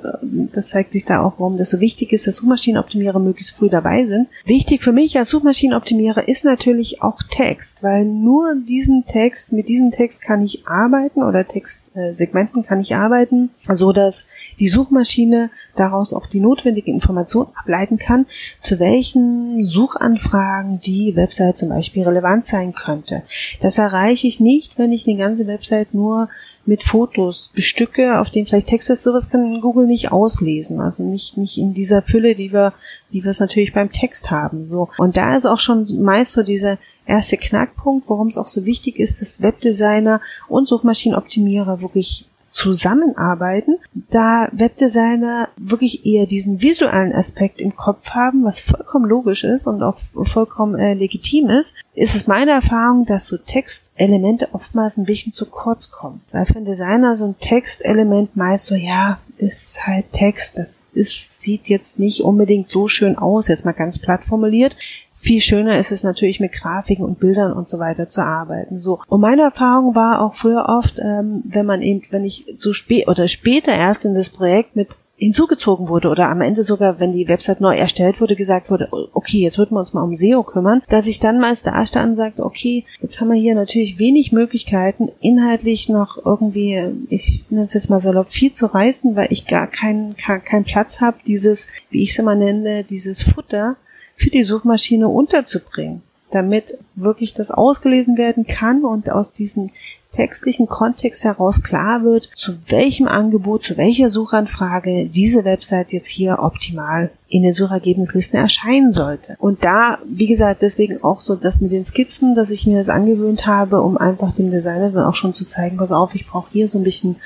das 0.54 0.70
zeigt 0.70 0.92
sich 0.92 1.04
da 1.04 1.24
auch, 1.24 1.34
warum 1.40 1.58
das 1.58 1.72
so 1.72 1.80
wichtig 1.80 2.14
ist, 2.14 2.28
dass 2.28 2.36
Suchmaschinenoptimierer 2.36 3.18
möglichst 3.18 3.58
früh 3.58 3.70
dabei 3.70 4.06
sind. 4.06 4.28
Wichtig 4.46 4.84
für 4.84 4.92
mich 4.92 5.18
als 5.18 5.30
Suchmaschinenoptimierer 5.30 6.28
ist 6.28 6.46
natürlich 6.46 7.02
auch 7.02 7.18
Text, 7.32 7.82
weil 7.82 8.06
nur 8.06 8.54
diesen 8.68 9.06
Text, 9.06 9.52
mit 9.52 9.68
diesem 9.68 9.90
Text 9.90 10.22
kann 10.22 10.44
ich 10.44 10.68
arbeiten 10.68 11.24
oder 11.24 11.48
Textsegmenten 11.48 12.66
kann 12.68 12.82
ich 12.82 12.96
arbeiten, 12.96 13.50
so 13.74 13.94
dass 13.94 14.28
die 14.60 14.70
Suchmaschine 14.70 15.50
daraus 15.76 16.14
auch 16.14 16.28
die 16.28 16.40
notwendige 16.40 16.92
Information 16.92 17.48
ableiten 17.56 17.98
kann, 17.98 18.28
zu 18.60 18.80
welchen 18.80 19.66
Suchanfragen 19.66 20.80
die 20.80 21.15
Website 21.16 21.58
zum 21.58 21.70
Beispiel 21.70 22.04
relevant 22.04 22.46
sein 22.46 22.74
könnte. 22.74 23.24
Das 23.62 23.78
erreiche 23.78 24.28
ich 24.28 24.40
nicht, 24.40 24.78
wenn 24.78 24.92
ich 24.92 25.08
eine 25.08 25.18
ganze 25.18 25.48
Website 25.48 25.94
nur 25.94 26.30
mit 26.66 26.84
Fotos 26.84 27.52
bestücke, 27.54 28.20
auf 28.20 28.32
denen 28.32 28.48
vielleicht 28.48 28.68
Text 28.68 28.90
ist, 28.90 29.04
sowas 29.04 29.30
kann 29.30 29.62
Google 29.62 29.86
nicht 29.86 30.12
auslesen. 30.12 30.82
Also 30.82 31.04
nicht, 31.04 31.38
nicht 31.38 31.58
in 31.58 31.74
dieser 31.74 32.02
Fülle, 32.02 32.36
die 32.36 32.52
wir, 32.52 32.74
die 33.12 33.24
wir 33.24 33.32
es 33.32 33.40
natürlich 33.40 33.74
beim 33.74 33.92
Text 33.92 34.32
haben. 34.32 34.66
So. 34.66 34.90
Und 34.98 35.16
da 35.18 35.36
ist 35.36 35.46
auch 35.46 35.60
schon 35.60 36.02
meist 36.02 36.32
so 36.32 36.44
dieser 36.44 36.78
erste 37.06 37.38
Knackpunkt, 37.38 38.10
warum 38.10 38.28
es 38.28 38.38
auch 38.38 38.48
so 38.48 38.66
wichtig 38.66 39.00
ist, 39.00 39.22
dass 39.22 39.42
Webdesigner 39.42 40.22
und 40.48 40.68
Suchmaschinenoptimierer 40.68 41.82
wirklich 41.82 42.28
zusammenarbeiten, 42.56 43.80
da 44.12 44.48
Webdesigner 44.54 45.50
wirklich 45.58 46.06
eher 46.06 46.26
diesen 46.26 46.62
visuellen 46.62 47.14
Aspekt 47.14 47.60
im 47.60 47.76
Kopf 47.76 48.12
haben, 48.12 48.46
was 48.46 48.62
vollkommen 48.62 49.10
logisch 49.10 49.44
ist 49.44 49.68
und 49.68 49.84
auch 49.84 49.98
vollkommen 50.24 50.80
äh, 50.80 50.94
legitim 50.94 51.50
ist, 51.50 51.76
ist 51.96 52.16
es 52.16 52.28
meine 52.28 52.52
Erfahrung, 52.52 53.06
dass 53.06 53.28
so 53.28 53.36
Textelemente 53.36 54.48
oftmals 54.54 54.96
ein 54.96 55.04
bisschen 55.04 55.34
zu 55.34 55.48
kurz 55.48 55.92
kommen. 55.92 56.22
Weil 56.32 56.46
für 56.46 56.56
einen 56.56 56.66
Designer 56.66 57.18
so 57.18 57.26
ein 57.26 57.38
Textelement 57.38 58.38
meist 58.38 58.68
so, 58.68 58.76
ja, 58.76 59.20
ist 59.38 59.86
halt 59.86 60.12
Text, 60.12 60.58
das 60.58 60.84
ist, 60.94 61.42
sieht 61.42 61.68
jetzt 61.68 62.00
nicht 62.00 62.22
unbedingt 62.24 62.70
so 62.70 62.88
schön 62.88 63.18
aus, 63.18 63.50
jetzt 63.50 63.66
mal 63.66 63.74
ganz 63.74 64.00
platt 64.00 64.24
formuliert. 64.24 64.78
Viel 65.18 65.42
schöner 65.42 65.78
ist 65.78 65.92
es 65.92 66.04
natürlich 66.04 66.40
mit 66.40 66.52
Grafiken 66.52 67.06
und 67.06 67.20
Bildern 67.20 67.54
und 67.54 67.70
so 67.70 67.80
weiter 67.80 68.08
zu 68.08 68.22
arbeiten. 68.22 68.80
So. 68.80 69.00
Und 69.08 69.22
meine 69.22 69.44
Erfahrung 69.44 69.96
war 69.96 70.22
auch 70.22 70.36
früher 70.36 70.66
oft, 70.68 71.00
ähm, 71.00 71.42
wenn 71.46 71.66
man 71.66 71.82
eben, 71.82 72.04
wenn 72.12 72.26
ich 72.26 72.54
so 72.58 72.74
spät 72.74 73.08
oder 73.08 73.28
später 73.28 73.74
erst 73.74 74.06
in 74.06 74.14
das 74.14 74.30
Projekt 74.30 74.76
mit 74.76 74.98
hinzugezogen 75.18 75.88
wurde 75.88 76.10
oder 76.10 76.28
am 76.28 76.42
Ende 76.42 76.62
sogar, 76.62 77.00
wenn 77.00 77.14
die 77.14 77.28
Website 77.28 77.62
neu 77.62 77.76
erstellt 77.76 78.20
wurde, 78.20 78.36
gesagt 78.36 78.70
wurde, 78.70 78.90
okay, 79.14 79.40
jetzt 79.40 79.58
würden 79.58 79.76
wir 79.76 79.80
uns 79.80 79.94
mal 79.94 80.04
um 80.04 80.14
SEO 80.14 80.44
kümmern, 80.44 80.82
dass 80.90 81.08
ich 81.08 81.20
dann 81.20 81.40
meist 81.40 81.66
da 81.66 81.86
stand 81.86 82.12
und 82.12 82.16
sagte, 82.18 82.44
okay, 82.44 82.86
jetzt 83.02 83.22
haben 83.22 83.30
wir 83.30 83.40
hier 83.40 83.56
natürlich 83.56 83.98
wenig 83.98 84.32
Möglichkeiten, 84.34 85.10
inhaltlich 85.22 85.88
noch 85.88 86.24
irgendwie, 86.26 86.82
ich 87.10 87.46
nenne 87.50 87.66
es 87.66 87.74
jetzt 87.74 87.90
mal 87.90 88.00
salopp, 88.00 88.30
viel 88.30 88.52
zu 88.52 88.66
reißen, 88.66 89.16
weil 89.16 89.28
ich 89.32 89.48
gar 89.48 89.68
keinen 89.68 90.16
keinen 90.18 90.66
Platz 90.66 91.00
habe, 91.00 91.18
dieses, 91.26 91.70
wie 91.90 92.04
ich 92.04 92.12
es 92.12 92.20
immer 92.20 92.36
nenne, 92.36 92.84
dieses 92.84 93.24
Futter 93.24 93.78
für 94.16 94.30
die 94.30 94.44
Suchmaschine 94.44 95.08
unterzubringen, 95.08 96.02
damit 96.32 96.78
wirklich 96.96 97.34
das 97.34 97.52
ausgelesen 97.52 98.18
werden 98.18 98.46
kann 98.48 98.84
und 98.84 99.10
aus 99.10 99.34
diesem 99.34 99.72
textlichen 100.16 100.68
Kontext 100.68 101.26
heraus 101.26 101.62
klar 101.62 102.04
wird, 102.04 102.30
zu 102.36 102.54
welchem 102.68 103.08
Angebot, 103.08 103.64
zu 103.64 103.76
welcher 103.76 104.08
Suchanfrage 104.08 105.08
diese 105.08 105.44
Website 105.44 105.92
jetzt 105.92 106.08
hier 106.08 106.40
optimal 106.40 107.12
in 107.28 107.44
den 107.44 107.52
Suchergebnislisten 107.52 108.40
erscheinen 108.40 108.92
sollte. 108.92 109.36
Und 109.40 109.66
da, 109.66 110.00
wie 110.06 110.28
gesagt, 110.28 110.62
deswegen 110.62 111.04
auch 111.04 111.20
so 111.20 111.36
das 111.36 111.60
mit 111.60 111.74
den 111.74 111.84
Skizzen, 111.84 112.34
dass 112.34 112.50
ich 112.50 112.66
mir 112.66 112.78
das 112.78 112.88
angewöhnt 112.88 113.46
habe, 113.46 113.82
um 113.82 113.98
einfach 113.98 114.34
dem 114.34 114.52
Designer 114.52 114.92
dann 114.92 115.06
auch 115.06 115.16
schon 115.16 115.34
zu 115.34 115.46
zeigen, 115.46 115.78
pass 115.78 115.92
auf, 115.92 116.16
ich 116.16 116.28
brauche 116.28 116.50
hier 116.52 116.70
so 116.70 116.78
ein 116.78 116.86
bisschen 116.86 117.18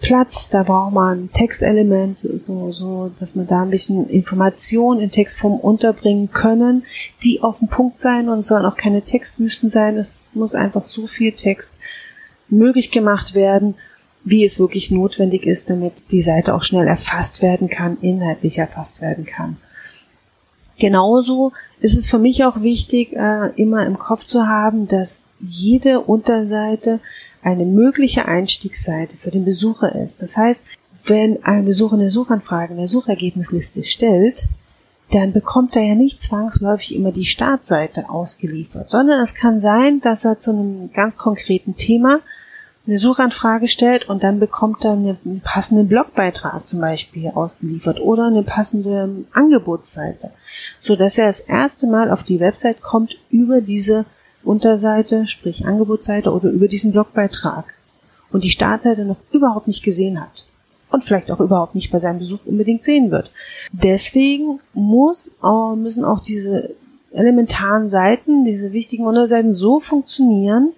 Platz, 0.00 0.48
da 0.48 0.62
braucht 0.62 0.92
man 0.92 1.30
Textelement, 1.32 2.18
so, 2.18 2.70
so, 2.72 3.10
dass 3.18 3.34
man 3.34 3.48
da 3.48 3.62
ein 3.62 3.70
bisschen 3.70 4.08
Informationen 4.08 5.00
in 5.00 5.10
Textform 5.10 5.58
unterbringen 5.58 6.30
können, 6.30 6.84
die 7.24 7.42
auf 7.42 7.58
den 7.58 7.68
Punkt 7.68 7.98
sein 7.98 8.28
und 8.28 8.42
sollen 8.42 8.64
auch 8.64 8.76
keine 8.76 9.02
Textwüsten 9.02 9.68
sein. 9.68 9.96
Es 9.96 10.30
muss 10.34 10.54
einfach 10.54 10.84
so 10.84 11.08
viel 11.08 11.32
Text 11.32 11.78
möglich 12.48 12.92
gemacht 12.92 13.34
werden, 13.34 13.74
wie 14.24 14.44
es 14.44 14.60
wirklich 14.60 14.90
notwendig 14.90 15.44
ist, 15.44 15.68
damit 15.68 15.94
die 16.10 16.22
Seite 16.22 16.54
auch 16.54 16.62
schnell 16.62 16.86
erfasst 16.86 17.42
werden 17.42 17.68
kann, 17.68 17.98
inhaltlich 18.00 18.58
erfasst 18.58 19.00
werden 19.00 19.26
kann. 19.26 19.56
Genauso 20.78 21.52
ist 21.80 21.96
es 21.96 22.06
für 22.06 22.18
mich 22.18 22.44
auch 22.44 22.62
wichtig, 22.62 23.12
äh, 23.14 23.50
immer 23.56 23.84
im 23.84 23.98
Kopf 23.98 24.24
zu 24.26 24.46
haben, 24.46 24.86
dass 24.86 25.28
jede 25.40 26.00
Unterseite 26.00 27.00
eine 27.42 27.64
mögliche 27.64 28.26
Einstiegsseite 28.26 29.16
für 29.16 29.30
den 29.30 29.44
Besucher 29.44 29.94
ist. 29.94 30.22
Das 30.22 30.36
heißt, 30.36 30.64
wenn 31.04 31.42
ein 31.44 31.64
Besucher 31.64 31.94
eine 31.94 32.10
Suchanfrage 32.10 32.72
in 32.72 32.78
der 32.78 32.88
Suchergebnisliste 32.88 33.84
stellt, 33.84 34.48
dann 35.10 35.32
bekommt 35.32 35.74
er 35.74 35.82
ja 35.82 35.94
nicht 35.94 36.22
zwangsläufig 36.22 36.94
immer 36.94 37.12
die 37.12 37.24
Startseite 37.24 38.10
ausgeliefert, 38.10 38.90
sondern 38.90 39.20
es 39.20 39.34
kann 39.34 39.58
sein, 39.58 40.00
dass 40.00 40.24
er 40.24 40.38
zu 40.38 40.50
einem 40.50 40.92
ganz 40.92 41.16
konkreten 41.16 41.74
Thema 41.74 42.20
eine 42.86 42.98
Suchanfrage 42.98 43.68
stellt 43.68 44.08
und 44.08 44.22
dann 44.22 44.40
bekommt 44.40 44.84
er 44.84 44.92
einen 44.92 45.40
passenden 45.42 45.88
Blogbeitrag 45.88 46.66
zum 46.66 46.80
Beispiel 46.80 47.28
ausgeliefert 47.28 48.00
oder 48.00 48.26
eine 48.26 48.42
passende 48.42 49.24
Angebotsseite, 49.32 50.32
so 50.78 50.96
dass 50.96 51.18
er 51.18 51.26
das 51.26 51.40
erste 51.40 51.86
Mal 51.86 52.10
auf 52.10 52.22
die 52.22 52.40
Website 52.40 52.80
kommt 52.80 53.16
über 53.30 53.60
diese 53.60 54.06
Unterseite, 54.44 55.26
sprich 55.26 55.66
Angebotsseite 55.66 56.32
oder 56.32 56.50
über 56.50 56.68
diesen 56.68 56.92
Blogbeitrag 56.92 57.74
und 58.30 58.44
die 58.44 58.50
Startseite 58.50 59.04
noch 59.04 59.18
überhaupt 59.32 59.68
nicht 59.68 59.82
gesehen 59.82 60.20
hat 60.20 60.44
und 60.90 61.04
vielleicht 61.04 61.30
auch 61.30 61.40
überhaupt 61.40 61.74
nicht 61.74 61.90
bei 61.90 61.98
seinem 61.98 62.18
Besuch 62.18 62.40
unbedingt 62.46 62.82
sehen 62.82 63.10
wird. 63.10 63.30
Deswegen 63.72 64.60
muss, 64.72 65.36
müssen 65.76 66.04
auch 66.04 66.20
diese 66.20 66.74
elementaren 67.12 67.88
Seiten, 67.88 68.44
diese 68.44 68.72
wichtigen 68.72 69.06
Unterseiten 69.06 69.52
so 69.52 69.80
funktionieren, 69.80 70.72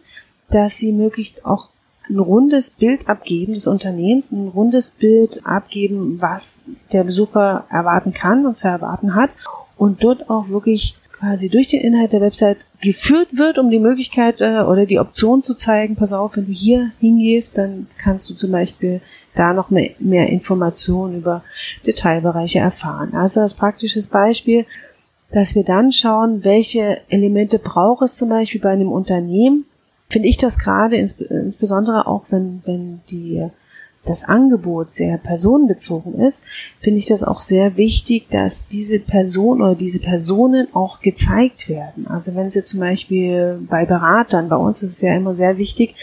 dass 0.50 0.79
sie 0.79 0.93
möglichst 0.93 1.45
auch 1.45 1.69
ein 2.09 2.19
rundes 2.19 2.73
Bild 2.73 3.09
abgeben 3.09 3.55
des 3.55 3.69
Unternehmens, 3.69 4.33
ein 4.33 4.49
rundes 4.49 4.90
Bild 4.90 5.47
abgeben, 5.47 6.21
was 6.21 6.64
der 6.93 7.05
Besucher 7.05 7.67
erwarten 7.71 8.12
kann 8.12 8.47
und 8.47 8.57
zu 8.57 8.67
erwarten 8.67 9.14
hat 9.14 9.31
und 9.76 10.02
dort 10.02 10.29
auch 10.29 10.49
wirklich 10.49 10.97
quasi 11.21 11.50
durch 11.50 11.69
den 11.69 11.83
Inhalt 11.83 12.12
der 12.12 12.23
Website 12.23 12.67
geführt 12.81 13.29
wird, 13.33 13.59
um 13.59 13.71
die 13.71 13.79
Möglichkeit 13.79 14.41
äh, 14.41 14.61
oder 14.61 14.87
die 14.87 14.99
Option 14.99 15.43
zu 15.43 15.55
zeigen, 15.55 15.95
pass 15.95 16.12
auf, 16.12 16.37
wenn 16.37 16.47
du 16.47 16.53
hier 16.53 16.93
hingehst, 16.99 17.59
dann 17.59 17.87
kannst 17.99 18.29
du 18.31 18.35
zum 18.35 18.50
Beispiel 18.50 19.03
da 19.35 19.53
noch 19.53 19.71
mehr, 19.71 19.91
mehr 19.99 20.29
Informationen 20.29 21.19
über 21.19 21.45
Detailbereiche 21.87 22.59
erfahren. 22.59 23.15
Also 23.15 23.41
als 23.41 23.55
praktisches 23.55 24.09
Beispiel, 24.09 24.65
dass 25.31 25.55
wir 25.55 25.62
dann 25.62 25.93
schauen, 25.93 26.43
welche 26.43 27.03
Elemente 27.09 27.59
braucht 27.59 28.03
es 28.03 28.17
zum 28.17 28.31
Beispiel 28.31 28.61
bei 28.61 28.71
einem 28.71 28.91
Unternehmen, 28.91 29.67
finde 30.09 30.29
ich 30.29 30.39
das 30.39 30.59
gerade 30.59 30.97
insbesondere 30.97 32.07
auch, 32.07 32.25
wenn, 32.31 32.62
wenn 32.65 33.00
die 33.11 33.47
das 34.04 34.25
Angebot 34.25 34.95
sehr 34.95 35.19
personenbezogen 35.19 36.14
ist, 36.21 36.42
finde 36.80 36.99
ich 36.99 37.07
das 37.07 37.23
auch 37.23 37.40
sehr 37.40 37.76
wichtig, 37.76 38.28
dass 38.30 38.66
diese 38.66 38.99
Person 38.99 39.61
oder 39.61 39.75
diese 39.75 40.00
Personen 40.00 40.69
auch 40.75 41.00
gezeigt 41.00 41.69
werden. 41.69 42.07
Also 42.07 42.35
wenn 42.35 42.50
sie 42.50 42.64
zum 42.64 42.80
Beispiel 42.80 43.61
bei 43.69 43.85
Beratern, 43.85 44.49
bei 44.49 44.57
uns 44.57 44.83
ist 44.83 44.92
es 44.92 45.02
ja 45.02 45.14
immer 45.14 45.35
sehr 45.35 45.59
wichtig, 45.59 45.95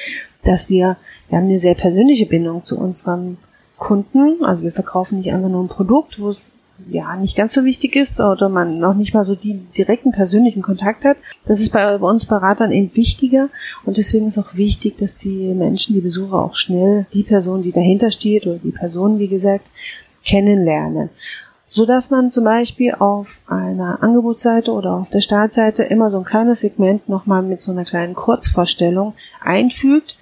dass 0.43 0.69
wir, 0.69 0.97
wir 1.29 1.37
haben 1.37 1.45
eine 1.45 1.59
sehr 1.59 1.75
persönliche 1.75 2.27
Bindung 2.27 2.63
zu 2.63 2.79
unseren 2.79 3.37
Kunden. 3.77 4.43
Also 4.43 4.63
wir 4.63 4.71
verkaufen 4.71 5.17
nicht 5.17 5.33
einfach 5.33 5.49
nur 5.49 5.63
ein 5.63 5.67
Produkt, 5.69 6.19
wo 6.19 6.29
es 6.29 6.41
ja 6.89 7.15
nicht 7.15 7.35
ganz 7.35 7.53
so 7.53 7.65
wichtig 7.65 7.95
ist 7.95 8.19
oder 8.19 8.49
man 8.49 8.79
noch 8.79 8.93
nicht 8.93 9.13
mal 9.13 9.23
so 9.23 9.35
die 9.35 9.55
direkten 9.77 10.11
persönlichen 10.11 10.61
Kontakt 10.61 11.03
hat. 11.03 11.17
Das 11.45 11.59
ist 11.59 11.71
bei, 11.71 11.97
bei 11.97 12.07
uns 12.07 12.25
Beratern 12.25 12.71
eben 12.71 12.95
wichtiger 12.95 13.49
und 13.85 13.97
deswegen 13.97 14.27
ist 14.27 14.37
auch 14.37 14.55
wichtig, 14.55 14.97
dass 14.97 15.15
die 15.15 15.53
Menschen, 15.53 15.93
die 15.93 16.01
Besucher 16.01 16.37
auch 16.41 16.55
schnell 16.55 17.05
die 17.13 17.23
Person, 17.23 17.61
die 17.61 17.71
dahinter 17.71 18.11
steht 18.11 18.45
oder 18.47 18.59
die 18.59 18.71
Person, 18.71 19.19
wie 19.19 19.27
gesagt, 19.27 19.69
kennenlernen. 20.25 21.09
So 21.69 21.85
dass 21.85 22.11
man 22.11 22.31
zum 22.31 22.45
Beispiel 22.45 22.93
auf 22.93 23.41
einer 23.47 24.01
Angebotsseite 24.01 24.71
oder 24.71 24.93
auf 24.93 25.09
der 25.09 25.19
Startseite 25.19 25.83
immer 25.83 26.09
so 26.09 26.19
ein 26.19 26.23
kleines 26.23 26.61
Segment 26.61 27.09
nochmal 27.09 27.43
mit 27.43 27.61
so 27.61 27.71
einer 27.71 27.83
kleinen 27.83 28.13
Kurzvorstellung 28.13 29.13
einfügt, 29.41 30.17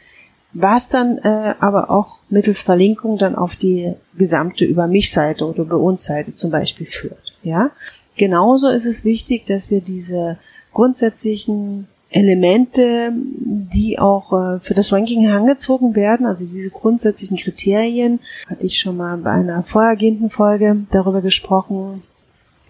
was 0.55 0.87
dann 0.87 1.17
äh, 1.17 1.53
aber 1.59 1.91
auch 1.91 2.17
mittels 2.29 2.61
Verlinkung 2.61 3.17
dann 3.17 3.35
auf 3.35 3.57
die 3.57 3.93
gesamte 4.17 4.63
Über 4.63 4.87
mich 4.87 5.11
Seite 5.11 5.45
oder 5.45 5.63
Über 5.63 5.77
uns 5.77 6.05
Seite 6.05 6.33
zum 6.33 6.49
Beispiel 6.49 6.87
führt. 6.87 7.33
Ja, 7.43 7.71
genauso 8.15 8.69
ist 8.69 8.85
es 8.85 9.03
wichtig, 9.03 9.45
dass 9.45 9.69
wir 9.69 9.81
diese 9.81 10.37
grundsätzlichen 10.73 11.87
Elemente, 12.09 13.11
die 13.13 13.99
auch 13.99 14.31
äh, 14.31 14.59
für 14.61 14.73
das 14.73 14.93
Ranking 14.93 15.27
herangezogen 15.27 15.95
werden, 15.95 16.25
also 16.25 16.45
diese 16.45 16.69
grundsätzlichen 16.69 17.37
Kriterien, 17.37 18.19
hatte 18.47 18.65
ich 18.65 18.79
schon 18.79 18.95
mal 18.95 19.17
bei 19.17 19.31
einer 19.31 19.61
vorhergehenden 19.61 20.29
Folge 20.29 20.77
darüber 20.91 21.21
gesprochen. 21.21 22.03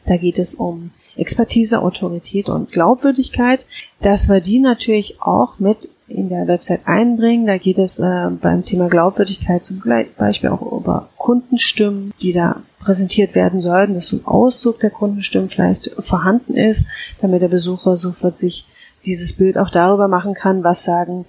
Da 0.08 0.18
geht 0.18 0.40
es 0.40 0.56
um 0.56 0.90
Expertise, 1.16 1.84
Autorität 1.84 2.50
und 2.50 2.72
Glaubwürdigkeit, 2.72 3.68
dass 4.02 4.28
wir 4.28 4.42
die 4.42 4.60
natürlich 4.60 5.22
auch 5.22 5.60
mit 5.60 5.90
in 6.08 6.30
der 6.30 6.48
Website 6.48 6.82
einbringen. 6.86 7.48
Da 7.48 7.58
geht 7.58 7.78
es 7.78 8.00
äh, 8.00 8.30
beim 8.30 8.64
Thema 8.64 8.88
Glaubwürdigkeit 8.90 9.64
zum 9.64 9.82
Beispiel 10.18 10.50
auch 10.50 10.62
über 10.72 11.10
Kundenstimmen, 11.18 12.14
die 12.22 12.34
da 12.34 12.62
präsentiert 12.80 13.34
werden 13.34 13.62
sollten, 13.62 13.96
dass 13.96 14.08
so 14.08 14.18
ein 14.18 14.26
Auszug 14.26 14.80
der 14.80 14.92
Kundenstimmen 14.92 15.50
vielleicht 15.50 15.92
vorhanden 16.00 16.56
ist, 16.56 16.88
damit 17.22 17.42
der 17.42 17.48
Besucher 17.48 17.98
sofort 17.98 18.38
sich 18.38 18.68
dieses 19.06 19.34
Bild 19.34 19.58
auch 19.58 19.70
darüber 19.70 20.08
machen 20.08 20.34
kann, 20.36 20.64
was 20.64 20.84
sagen 20.84 21.26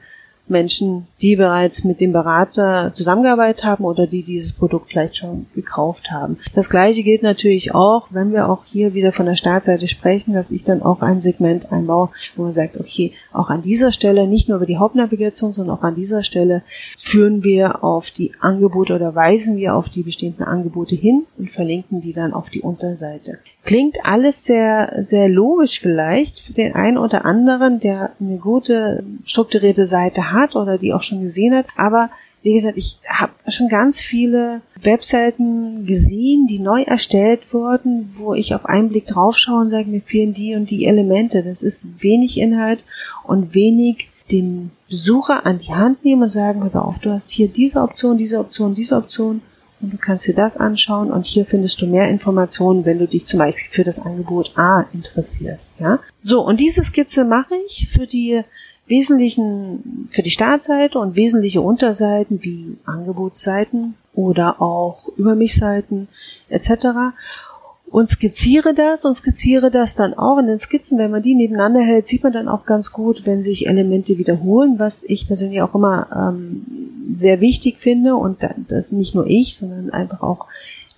Menschen, 0.49 1.07
die 1.21 1.37
bereits 1.37 1.85
mit 1.85 2.01
dem 2.01 2.13
Berater 2.13 2.93
zusammengearbeitet 2.93 3.65
haben 3.65 3.85
oder 3.85 4.07
die 4.07 4.23
dieses 4.23 4.53
Produkt 4.53 4.91
vielleicht 4.91 5.17
schon 5.17 5.47
gekauft 5.55 6.11
haben. 6.11 6.39
Das 6.55 6.71
gleiche 6.71 7.03
gilt 7.03 7.23
natürlich 7.23 7.75
auch, 7.75 8.09
wenn 8.11 8.33
wir 8.33 8.49
auch 8.49 8.65
hier 8.65 8.95
wieder 8.95 9.13
von 9.13 9.27
der 9.27 9.35
Startseite 9.35 9.89
sprechen, 9.89 10.35
dass 10.35 10.51
ich 10.51 10.65
dann 10.65 10.83
auch 10.83 11.03
ein 11.03 11.21
Segment 11.21 11.73
einbaue, 11.73 12.11
wo 12.37 12.45
man 12.45 12.53
sagt, 12.53 12.79
okay, 12.79 13.13
auch 13.33 13.51
an 13.51 13.63
dieser 13.63 13.93
Stelle, 13.93 14.27
nicht 14.27 14.49
nur 14.49 14.59
über 14.59 14.67
die 14.67 14.79
Hauptnavigation, 14.79 15.53
sondern 15.53 15.77
auch 15.79 15.83
an 15.83 15.95
dieser 15.95 16.23
Stelle 16.23 16.63
führen 16.97 17.45
wir 17.45 17.83
auf 17.85 18.11
die 18.11 18.33
Angebote 18.41 18.95
oder 18.95 19.15
weisen 19.15 19.57
wir 19.57 19.75
auf 19.75 19.89
die 19.89 20.03
bestehenden 20.03 20.45
Angebote 20.45 20.95
hin 20.95 21.27
und 21.39 21.51
verlinken 21.51 22.01
die 22.01 22.13
dann 22.13 22.33
auf 22.33 22.51
die 22.51 22.61
Unterseite. 22.61 23.39
Klingt 23.67 23.99
alles 24.05 24.45
sehr, 24.45 24.97
sehr 25.01 25.29
logisch 25.29 25.81
vielleicht 25.81 26.41
für 26.41 26.53
den 26.53 26.75
einen 26.75 26.99
oder 26.99 27.25
anderen, 27.25 27.81
der 27.81 28.13
eine 28.21 28.37
gute 28.39 29.05
strukturierte 29.25 29.87
Seite 29.87 30.33
hat 30.33 30.55
oder 30.55 30.79
die 30.79 30.95
auch 30.95 31.03
schon 31.03 31.21
gesehen 31.21 31.55
hat, 31.55 31.67
aber 31.77 32.11
wie 32.43 32.55
gesagt, 32.55 32.79
ich 32.79 33.01
habe 33.09 33.33
schon 33.49 33.69
ganz 33.69 34.01
viele 34.01 34.61
Webseiten 34.81 35.85
gesehen, 35.85 36.47
die 36.47 36.61
neu 36.61 36.83
erstellt 36.83 37.53
wurden, 37.53 38.15
wo 38.17 38.35
ich 38.35 38.55
auf 38.55 38.67
einen 38.67 38.89
Blick 38.89 39.07
draufschaue 39.07 39.63
und 39.63 39.71
sage, 39.71 39.91
mir 39.91 40.01
fehlen 40.01 40.33
die 40.33 40.55
und 40.55 40.71
die 40.71 40.87
Elemente. 40.87 41.43
Das 41.43 41.65
ist 41.65 42.05
wenig 42.05 42.39
Inhalt 42.39 42.85
und 43.25 43.57
wenig 43.57 44.11
den 44.31 44.71
Besucher 44.89 45.45
an 45.45 45.59
die 45.59 45.75
Hand 45.75 46.05
nehmen 46.05 46.23
und 46.23 46.31
sagen, 46.31 46.61
pass 46.61 46.77
auf, 46.77 47.01
du 47.01 47.11
hast 47.11 47.33
hier 47.33 47.49
diese 47.49 47.81
Option, 47.83 48.17
diese 48.17 48.39
Option, 48.39 48.77
diese 48.77 48.97
Option 48.97 49.43
und 49.81 49.93
du 49.93 49.99
kannst 49.99 50.27
dir 50.27 50.35
das 50.35 50.57
anschauen 50.57 51.11
und 51.11 51.27
hier 51.27 51.45
findest 51.45 51.81
du 51.83 51.87
mehr 51.87 52.09
Informationen, 52.09 52.85
wenn 52.85 52.99
du 52.99 53.07
dich 53.07 53.27
zum 53.27 53.39
Beispiel 53.39 53.69
für 53.69 53.85
das 53.85 53.99
Angebot 53.99 54.53
A 54.57 54.87
interessierst. 54.93 55.71
Ja, 55.79 55.99
so 56.23 56.45
und 56.45 56.61
diese 56.61 56.83
Skizze 56.83 57.25
mache 57.25 57.55
ich 57.67 57.89
für 57.91 58.07
die 58.07 58.43
wesentlichen, 58.87 60.09
für 60.11 60.23
die 60.23 60.31
Startseite 60.31 60.99
und 60.99 61.17
wesentliche 61.17 61.61
Unterseiten 61.61 62.43
wie 62.43 62.77
Angebotsseiten 62.85 63.95
oder 64.15 64.63
auch 64.63 65.09
Über 65.17 65.35
mich 65.35 65.57
Seiten 65.57 66.09
etc. 66.49 67.15
Und 67.89 68.11
skizziere 68.11 68.75
das 68.75 69.05
und 69.05 69.15
skizziere 69.15 69.71
das 69.71 69.95
dann 69.95 70.15
auch 70.15 70.39
in 70.39 70.47
den 70.47 70.59
Skizzen. 70.59 70.99
Wenn 70.99 71.11
man 71.11 71.23
die 71.23 71.35
nebeneinander 71.35 71.81
hält, 71.81 72.07
sieht 72.07 72.25
man 72.25 72.33
dann 72.33 72.49
auch 72.49 72.65
ganz 72.65 72.93
gut, 72.93 73.27
wenn 73.27 73.43
sich 73.43 73.67
Elemente 73.67 74.19
wiederholen, 74.19 74.79
was 74.79 75.05
ich 75.05 75.27
persönlich 75.27 75.63
auch 75.63 75.75
immer 75.75 76.09
ähm, 76.31 76.86
sehr 77.15 77.41
wichtig 77.41 77.79
finde 77.79 78.17
und 78.17 78.39
das 78.69 78.93
nicht 78.93 79.15
nur 79.15 79.27
ich, 79.27 79.57
sondern 79.57 79.91
einfach 79.91 80.23
auch, 80.23 80.47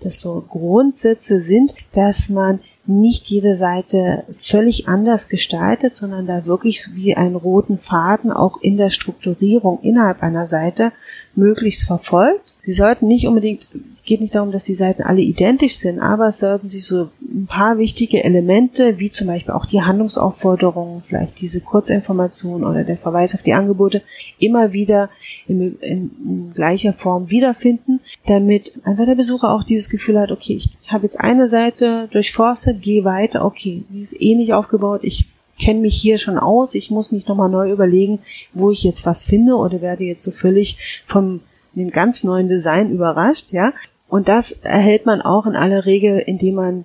dass 0.00 0.20
so 0.20 0.44
Grundsätze 0.48 1.40
sind, 1.40 1.74
dass 1.92 2.28
man 2.28 2.60
nicht 2.86 3.28
jede 3.28 3.54
Seite 3.54 4.24
völlig 4.32 4.88
anders 4.88 5.28
gestaltet, 5.28 5.94
sondern 5.94 6.26
da 6.26 6.46
wirklich 6.46 6.82
wie 6.94 7.14
einen 7.14 7.36
roten 7.36 7.76
Faden 7.76 8.32
auch 8.32 8.62
in 8.62 8.78
der 8.78 8.88
Strukturierung 8.88 9.80
innerhalb 9.82 10.22
einer 10.22 10.46
Seite 10.46 10.92
möglichst 11.34 11.86
verfolgt. 11.86 12.54
Sie 12.64 12.72
sollten 12.72 13.06
nicht 13.06 13.26
unbedingt 13.26 13.68
geht 14.08 14.22
nicht 14.22 14.34
darum, 14.34 14.52
dass 14.52 14.64
die 14.64 14.74
Seiten 14.74 15.02
alle 15.02 15.20
identisch 15.20 15.76
sind, 15.76 16.00
aber 16.00 16.28
es 16.28 16.38
sollten 16.38 16.66
sich 16.66 16.86
so 16.86 17.10
ein 17.20 17.46
paar 17.46 17.76
wichtige 17.76 18.24
Elemente, 18.24 18.98
wie 18.98 19.10
zum 19.10 19.26
Beispiel 19.26 19.52
auch 19.52 19.66
die 19.66 19.82
Handlungsaufforderungen, 19.82 21.02
vielleicht 21.02 21.38
diese 21.42 21.60
Kurzinformation 21.60 22.64
oder 22.64 22.84
der 22.84 22.96
Verweis 22.96 23.34
auf 23.34 23.42
die 23.42 23.52
Angebote, 23.52 24.00
immer 24.38 24.72
wieder 24.72 25.10
in, 25.46 25.78
in, 25.80 26.10
in 26.24 26.52
gleicher 26.54 26.94
Form 26.94 27.30
wiederfinden, 27.30 28.00
damit 28.26 28.80
einfach 28.82 29.04
der 29.04 29.14
Besucher 29.14 29.52
auch 29.52 29.62
dieses 29.62 29.90
Gefühl 29.90 30.18
hat, 30.18 30.32
okay, 30.32 30.54
ich 30.54 30.70
habe 30.88 31.04
jetzt 31.04 31.20
eine 31.20 31.46
Seite 31.46 32.08
durchforstet, 32.10 32.80
gehe 32.80 33.04
weiter, 33.04 33.44
okay, 33.44 33.84
die 33.90 34.00
ist 34.00 34.18
ähnlich 34.18 34.54
aufgebaut, 34.54 35.00
ich 35.04 35.26
kenne 35.60 35.80
mich 35.80 36.00
hier 36.00 36.16
schon 36.16 36.38
aus, 36.38 36.74
ich 36.74 36.90
muss 36.90 37.12
nicht 37.12 37.28
nochmal 37.28 37.50
neu 37.50 37.70
überlegen, 37.70 38.20
wo 38.54 38.70
ich 38.70 38.84
jetzt 38.84 39.04
was 39.04 39.24
finde 39.24 39.56
oder 39.56 39.82
werde 39.82 40.04
jetzt 40.04 40.22
so 40.22 40.30
völlig 40.30 40.78
vom 41.04 41.40
dem 41.74 41.90
ganz 41.90 42.24
neuen 42.24 42.48
Design 42.48 42.90
überrascht, 42.90 43.52
ja. 43.52 43.74
Und 44.08 44.28
das 44.28 44.52
erhält 44.52 45.06
man 45.06 45.20
auch 45.20 45.46
in 45.46 45.54
aller 45.54 45.84
Regel, 45.84 46.18
indem 46.18 46.54
man 46.54 46.84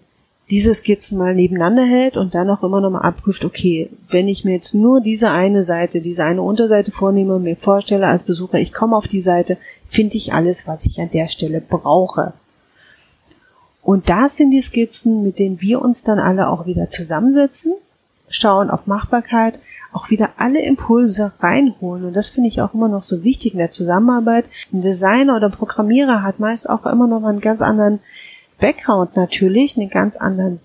diese 0.50 0.74
Skizzen 0.74 1.18
mal 1.18 1.34
nebeneinander 1.34 1.86
hält 1.86 2.18
und 2.18 2.36
dann 2.36 2.50
auch 2.50 2.64
immer 2.64 2.82
noch 2.82 2.90
mal 2.90 3.02
abprüft, 3.02 3.46
okay, 3.46 3.90
wenn 4.10 4.28
ich 4.28 4.44
mir 4.44 4.52
jetzt 4.52 4.76
nur 4.76 5.00
diese 5.00 5.32
eine 5.32 5.64
Seite, 5.64 6.02
diese 6.02 6.26
eine 6.26 6.42
Unterseite 6.42 6.92
vornehme 6.92 7.36
und 7.36 7.44
mir 7.44 7.56
vorstelle 7.56 8.08
als 8.08 8.24
Besucher, 8.24 8.60
ich 8.60 8.74
komme 8.74 8.96
auf 8.98 9.08
die 9.08 9.22
Seite, 9.22 9.58
finde 9.86 10.18
ich 10.18 10.34
alles, 10.34 10.68
was 10.68 10.86
ich 10.86 11.00
an 11.00 11.10
der 11.12 11.30
Stelle 11.30 11.62
brauche. 11.62 12.34
Und 13.82 14.10
das 14.10 14.38
sind 14.38 14.52
die 14.52 14.62
Skizzen, 14.62 15.24
mit 15.24 15.40
denen 15.40 15.62
wir 15.62 15.82
uns 15.82 16.04
dann 16.04 16.20
alle 16.20 16.50
auch 16.50 16.66
wieder 16.66 16.90
zusammensetzen, 16.90 17.74
schauen 18.28 18.70
auf 18.70 18.86
Machbarkeit, 18.86 19.60
auch 19.94 20.10
wieder 20.10 20.32
alle 20.38 20.62
Impulse 20.62 21.32
reinholen. 21.40 22.06
Und 22.06 22.14
das 22.14 22.30
finde 22.30 22.50
ich 22.50 22.62
auch 22.62 22.74
immer 22.74 22.90
noch 22.90 23.04
so 23.04 23.24
wichtig 23.24 23.54
in 23.54 23.60
der 23.60 23.70
Zusammenarbeit. 23.70 24.46
Ein 24.72 24.82
Designer 24.82 25.36
oder 25.36 25.50
Programmierer 25.50 26.24
hat 26.24 26.40
meist 26.40 26.70
auch 26.70 26.86
immer 26.86 27.08
noch 27.08 27.24
einen 27.24 27.42
ganz 27.42 27.62
anderen 27.62 28.00
Background 28.60 29.16
natürlich, 29.16 29.78
einen 29.78 29.90
ganz 29.90 30.16
anderen 30.16 30.60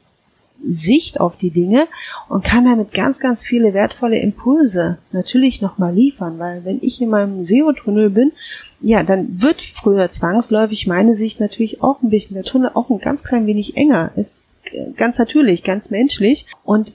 Sicht 0.66 1.20
auf 1.20 1.36
die 1.36 1.50
Dinge 1.50 1.86
und 2.28 2.44
kann 2.44 2.64
damit 2.64 2.92
ganz, 2.92 3.20
ganz 3.20 3.44
viele 3.44 3.74
wertvolle 3.74 4.18
Impulse 4.18 4.98
natürlich 5.12 5.60
nochmal 5.62 5.94
liefern, 5.94 6.38
weil 6.38 6.64
wenn 6.64 6.78
ich 6.82 7.00
in 7.00 7.10
meinem 7.10 7.44
SEO-Tunnel 7.44 8.10
bin, 8.10 8.32
ja, 8.80 9.02
dann 9.02 9.40
wird 9.42 9.62
früher 9.62 10.08
zwangsläufig 10.10 10.86
meine 10.86 11.14
Sicht 11.14 11.40
natürlich 11.40 11.82
auch 11.82 12.02
ein 12.02 12.10
bisschen, 12.10 12.34
der 12.34 12.44
Tunnel 12.44 12.70
auch 12.74 12.90
ein 12.90 12.98
ganz 12.98 13.24
klein 13.24 13.46
wenig 13.46 13.76
enger, 13.76 14.10
ist 14.16 14.48
ganz 14.96 15.18
natürlich, 15.18 15.64
ganz 15.64 15.90
menschlich 15.90 16.46
und 16.64 16.94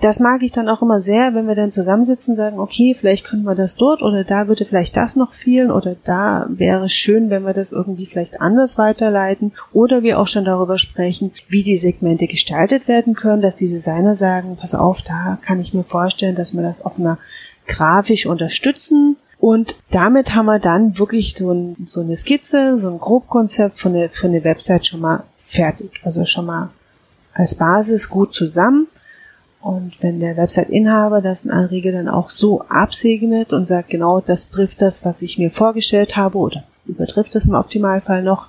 das 0.00 0.20
mag 0.20 0.42
ich 0.42 0.52
dann 0.52 0.68
auch 0.68 0.82
immer 0.82 1.00
sehr, 1.00 1.34
wenn 1.34 1.46
wir 1.46 1.54
dann 1.54 1.72
zusammensitzen 1.72 2.32
und 2.32 2.36
sagen, 2.36 2.58
okay, 2.58 2.94
vielleicht 2.94 3.24
können 3.24 3.44
wir 3.44 3.54
das 3.54 3.76
dort 3.76 4.02
oder 4.02 4.24
da 4.24 4.46
würde 4.46 4.66
vielleicht 4.66 4.96
das 4.96 5.16
noch 5.16 5.32
fehlen 5.32 5.70
oder 5.70 5.96
da 6.04 6.46
wäre 6.50 6.84
es 6.84 6.92
schön, 6.92 7.30
wenn 7.30 7.44
wir 7.44 7.54
das 7.54 7.72
irgendwie 7.72 8.06
vielleicht 8.06 8.40
anders 8.40 8.76
weiterleiten 8.76 9.52
oder 9.72 10.02
wir 10.02 10.18
auch 10.18 10.26
schon 10.26 10.44
darüber 10.44 10.76
sprechen, 10.76 11.32
wie 11.48 11.62
die 11.62 11.76
Segmente 11.76 12.26
gestaltet 12.26 12.88
werden 12.88 13.14
können, 13.14 13.40
dass 13.40 13.54
die 13.54 13.68
Designer 13.68 14.14
sagen, 14.14 14.56
pass 14.60 14.74
auf, 14.74 15.00
da 15.00 15.38
kann 15.44 15.60
ich 15.60 15.72
mir 15.72 15.84
vorstellen, 15.84 16.36
dass 16.36 16.54
wir 16.54 16.62
das 16.62 16.84
auch 16.84 16.98
mal 16.98 17.18
grafisch 17.66 18.26
unterstützen 18.26 19.16
und 19.38 19.76
damit 19.90 20.34
haben 20.34 20.46
wir 20.46 20.58
dann 20.58 20.98
wirklich 20.98 21.34
so, 21.36 21.52
ein, 21.52 21.76
so 21.84 22.00
eine 22.00 22.16
Skizze, 22.16 22.76
so 22.76 22.90
ein 22.90 22.98
Grobkonzept 22.98 23.76
für 23.78 23.88
eine, 23.88 24.08
für 24.08 24.26
eine 24.26 24.44
Website 24.44 24.86
schon 24.86 25.00
mal 25.00 25.24
fertig. 25.36 26.00
Also 26.04 26.24
schon 26.24 26.46
mal 26.46 26.70
als 27.34 27.54
Basis 27.54 28.08
gut 28.08 28.34
zusammen. 28.34 28.88
Und 29.66 30.00
wenn 30.00 30.20
der 30.20 30.36
Website-Inhaber 30.36 31.20
das 31.20 31.44
in 31.44 31.50
aller 31.50 31.72
Regel 31.72 31.90
dann 31.90 32.08
auch 32.08 32.30
so 32.30 32.60
absegnet 32.68 33.52
und 33.52 33.64
sagt, 33.64 33.90
genau, 33.90 34.20
das 34.20 34.48
trifft 34.48 34.80
das, 34.80 35.04
was 35.04 35.22
ich 35.22 35.38
mir 35.38 35.50
vorgestellt 35.50 36.16
habe 36.16 36.38
oder 36.38 36.62
übertrifft 36.86 37.34
das 37.34 37.46
im 37.46 37.54
Optimalfall 37.54 38.22
noch, 38.22 38.46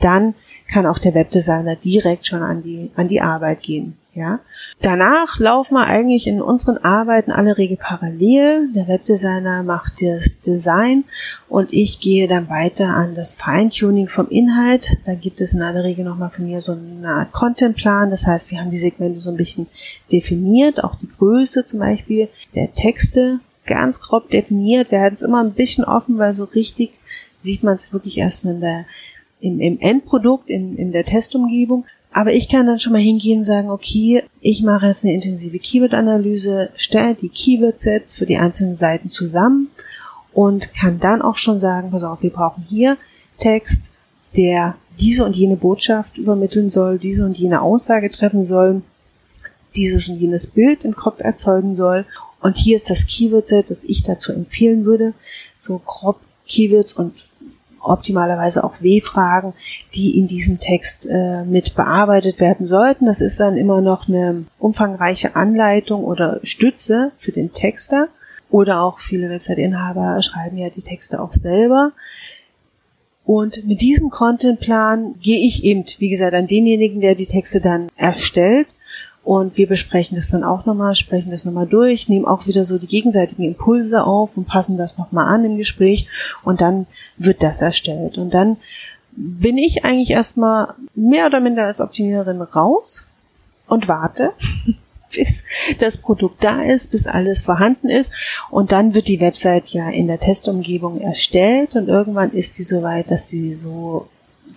dann 0.00 0.34
kann 0.68 0.86
auch 0.86 1.00
der 1.00 1.14
Webdesigner 1.14 1.74
direkt 1.74 2.24
schon 2.24 2.44
an 2.44 2.62
die, 2.62 2.92
an 2.94 3.08
die 3.08 3.20
Arbeit 3.20 3.62
gehen. 3.62 3.96
Ja. 4.14 4.38
Danach 4.82 5.38
laufen 5.38 5.74
wir 5.74 5.86
eigentlich 5.86 6.26
in 6.26 6.40
unseren 6.40 6.78
Arbeiten 6.78 7.32
alle 7.32 7.58
Regel 7.58 7.76
parallel. 7.76 8.72
Der 8.72 8.88
Webdesigner 8.88 9.62
macht 9.62 10.00
das 10.00 10.40
Design 10.40 11.04
und 11.50 11.74
ich 11.74 12.00
gehe 12.00 12.26
dann 12.26 12.48
weiter 12.48 12.88
an 12.88 13.14
das 13.14 13.34
Feintuning 13.34 14.08
vom 14.08 14.30
Inhalt. 14.30 14.96
Da 15.04 15.14
gibt 15.14 15.42
es 15.42 15.52
in 15.52 15.60
aller 15.60 15.84
Regel 15.84 16.06
nochmal 16.06 16.30
von 16.30 16.46
mir 16.46 16.62
so 16.62 16.72
eine 16.72 17.10
Art 17.10 17.32
Contentplan. 17.32 18.10
Das 18.10 18.26
heißt, 18.26 18.50
wir 18.50 18.58
haben 18.58 18.70
die 18.70 18.78
Segmente 18.78 19.20
so 19.20 19.28
ein 19.28 19.36
bisschen 19.36 19.66
definiert, 20.10 20.82
auch 20.82 20.94
die 20.94 21.10
Größe 21.18 21.66
zum 21.66 21.80
Beispiel 21.80 22.28
der 22.54 22.72
Texte 22.72 23.40
ganz 23.66 24.00
grob 24.00 24.30
definiert. 24.30 24.90
Wir 24.90 25.00
halten 25.00 25.16
es 25.16 25.22
immer 25.22 25.44
ein 25.44 25.52
bisschen 25.52 25.84
offen, 25.84 26.16
weil 26.16 26.34
so 26.34 26.44
richtig 26.44 26.92
sieht 27.38 27.62
man 27.62 27.74
es 27.74 27.92
wirklich 27.92 28.16
erst 28.16 28.46
in 28.46 28.62
der, 28.62 28.86
im, 29.40 29.78
Endprodukt, 29.78 30.48
in, 30.48 30.78
in 30.78 30.92
der 30.92 31.04
Testumgebung. 31.04 31.84
Aber 32.12 32.32
ich 32.32 32.48
kann 32.48 32.66
dann 32.66 32.80
schon 32.80 32.92
mal 32.92 33.00
hingehen 33.00 33.38
und 33.38 33.44
sagen, 33.44 33.70
okay, 33.70 34.24
ich 34.40 34.62
mache 34.62 34.88
jetzt 34.88 35.04
eine 35.04 35.14
intensive 35.14 35.58
Keyword-Analyse, 35.58 36.70
stelle 36.74 37.14
die 37.14 37.28
Keyword-Sets 37.28 38.14
für 38.14 38.26
die 38.26 38.36
einzelnen 38.36 38.74
Seiten 38.74 39.08
zusammen 39.08 39.68
und 40.32 40.74
kann 40.74 40.98
dann 40.98 41.22
auch 41.22 41.36
schon 41.36 41.58
sagen, 41.58 41.90
pass 41.90 42.02
auf, 42.02 42.22
wir 42.22 42.30
brauchen 42.30 42.66
hier 42.68 42.96
Text, 43.38 43.92
der 44.36 44.76
diese 44.98 45.24
und 45.24 45.36
jene 45.36 45.56
Botschaft 45.56 46.18
übermitteln 46.18 46.68
soll, 46.68 46.98
diese 46.98 47.24
und 47.24 47.38
jene 47.38 47.62
Aussage 47.62 48.10
treffen 48.10 48.44
soll, 48.44 48.82
dieses 49.76 50.08
und 50.08 50.16
jenes 50.16 50.48
Bild 50.48 50.84
im 50.84 50.94
Kopf 50.96 51.20
erzeugen 51.20 51.74
soll. 51.74 52.04
Und 52.40 52.56
hier 52.56 52.76
ist 52.76 52.90
das 52.90 53.06
Keyword-Set, 53.06 53.70
das 53.70 53.84
ich 53.84 54.02
dazu 54.02 54.32
empfehlen 54.32 54.84
würde, 54.84 55.14
so 55.58 55.80
grob 55.84 56.20
Keywords 56.48 56.92
und 56.92 57.24
optimalerweise 57.80 58.62
auch 58.64 58.74
W-Fragen, 58.80 59.54
die 59.94 60.18
in 60.18 60.26
diesem 60.26 60.58
Text 60.58 61.08
äh, 61.10 61.44
mit 61.44 61.74
bearbeitet 61.74 62.40
werden 62.40 62.66
sollten. 62.66 63.06
Das 63.06 63.20
ist 63.20 63.40
dann 63.40 63.56
immer 63.56 63.80
noch 63.80 64.08
eine 64.08 64.44
umfangreiche 64.58 65.36
Anleitung 65.36 66.04
oder 66.04 66.40
Stütze 66.42 67.12
für 67.16 67.32
den 67.32 67.52
Texter. 67.52 68.08
Oder 68.50 68.82
auch 68.82 68.98
viele 68.98 69.30
Website-Inhaber 69.30 70.20
schreiben 70.22 70.58
ja 70.58 70.70
die 70.70 70.82
Texte 70.82 71.20
auch 71.22 71.32
selber. 71.32 71.92
Und 73.24 73.64
mit 73.64 73.80
diesem 73.80 74.10
Contentplan 74.10 75.14
gehe 75.20 75.46
ich 75.46 75.62
eben, 75.62 75.84
wie 75.98 76.10
gesagt, 76.10 76.34
an 76.34 76.48
denjenigen, 76.48 77.00
der 77.00 77.14
die 77.14 77.26
Texte 77.26 77.60
dann 77.60 77.86
erstellt 77.96 78.74
und 79.22 79.56
wir 79.58 79.68
besprechen 79.68 80.16
das 80.16 80.30
dann 80.30 80.44
auch 80.44 80.64
nochmal, 80.64 80.94
sprechen 80.94 81.30
das 81.30 81.44
nochmal 81.44 81.66
durch, 81.66 82.08
nehmen 82.08 82.24
auch 82.24 82.46
wieder 82.46 82.64
so 82.64 82.78
die 82.78 82.86
gegenseitigen 82.86 83.44
Impulse 83.44 84.02
auf 84.04 84.36
und 84.36 84.46
passen 84.46 84.78
das 84.78 84.96
nochmal 84.96 85.26
an 85.26 85.44
im 85.44 85.56
Gespräch 85.56 86.08
und 86.42 86.60
dann 86.60 86.86
wird 87.18 87.42
das 87.42 87.60
erstellt. 87.60 88.16
Und 88.16 88.32
dann 88.32 88.56
bin 89.12 89.58
ich 89.58 89.84
eigentlich 89.84 90.10
erstmal 90.10 90.74
mehr 90.94 91.26
oder 91.26 91.40
minder 91.40 91.66
als 91.66 91.80
Optimiererin 91.80 92.40
raus 92.40 93.10
und 93.66 93.88
warte, 93.88 94.32
bis 95.14 95.44
das 95.78 95.98
Produkt 95.98 96.42
da 96.42 96.62
ist, 96.62 96.90
bis 96.90 97.06
alles 97.06 97.42
vorhanden 97.42 97.90
ist. 97.90 98.12
Und 98.50 98.72
dann 98.72 98.94
wird 98.94 99.08
die 99.08 99.20
Website 99.20 99.68
ja 99.68 99.90
in 99.90 100.06
der 100.06 100.18
Testumgebung 100.18 101.00
erstellt 101.00 101.76
und 101.76 101.88
irgendwann 101.88 102.32
ist 102.32 102.58
die 102.58 102.64
so 102.64 102.82
weit, 102.82 103.10
dass 103.10 103.28
sie 103.28 103.54
so 103.54 104.08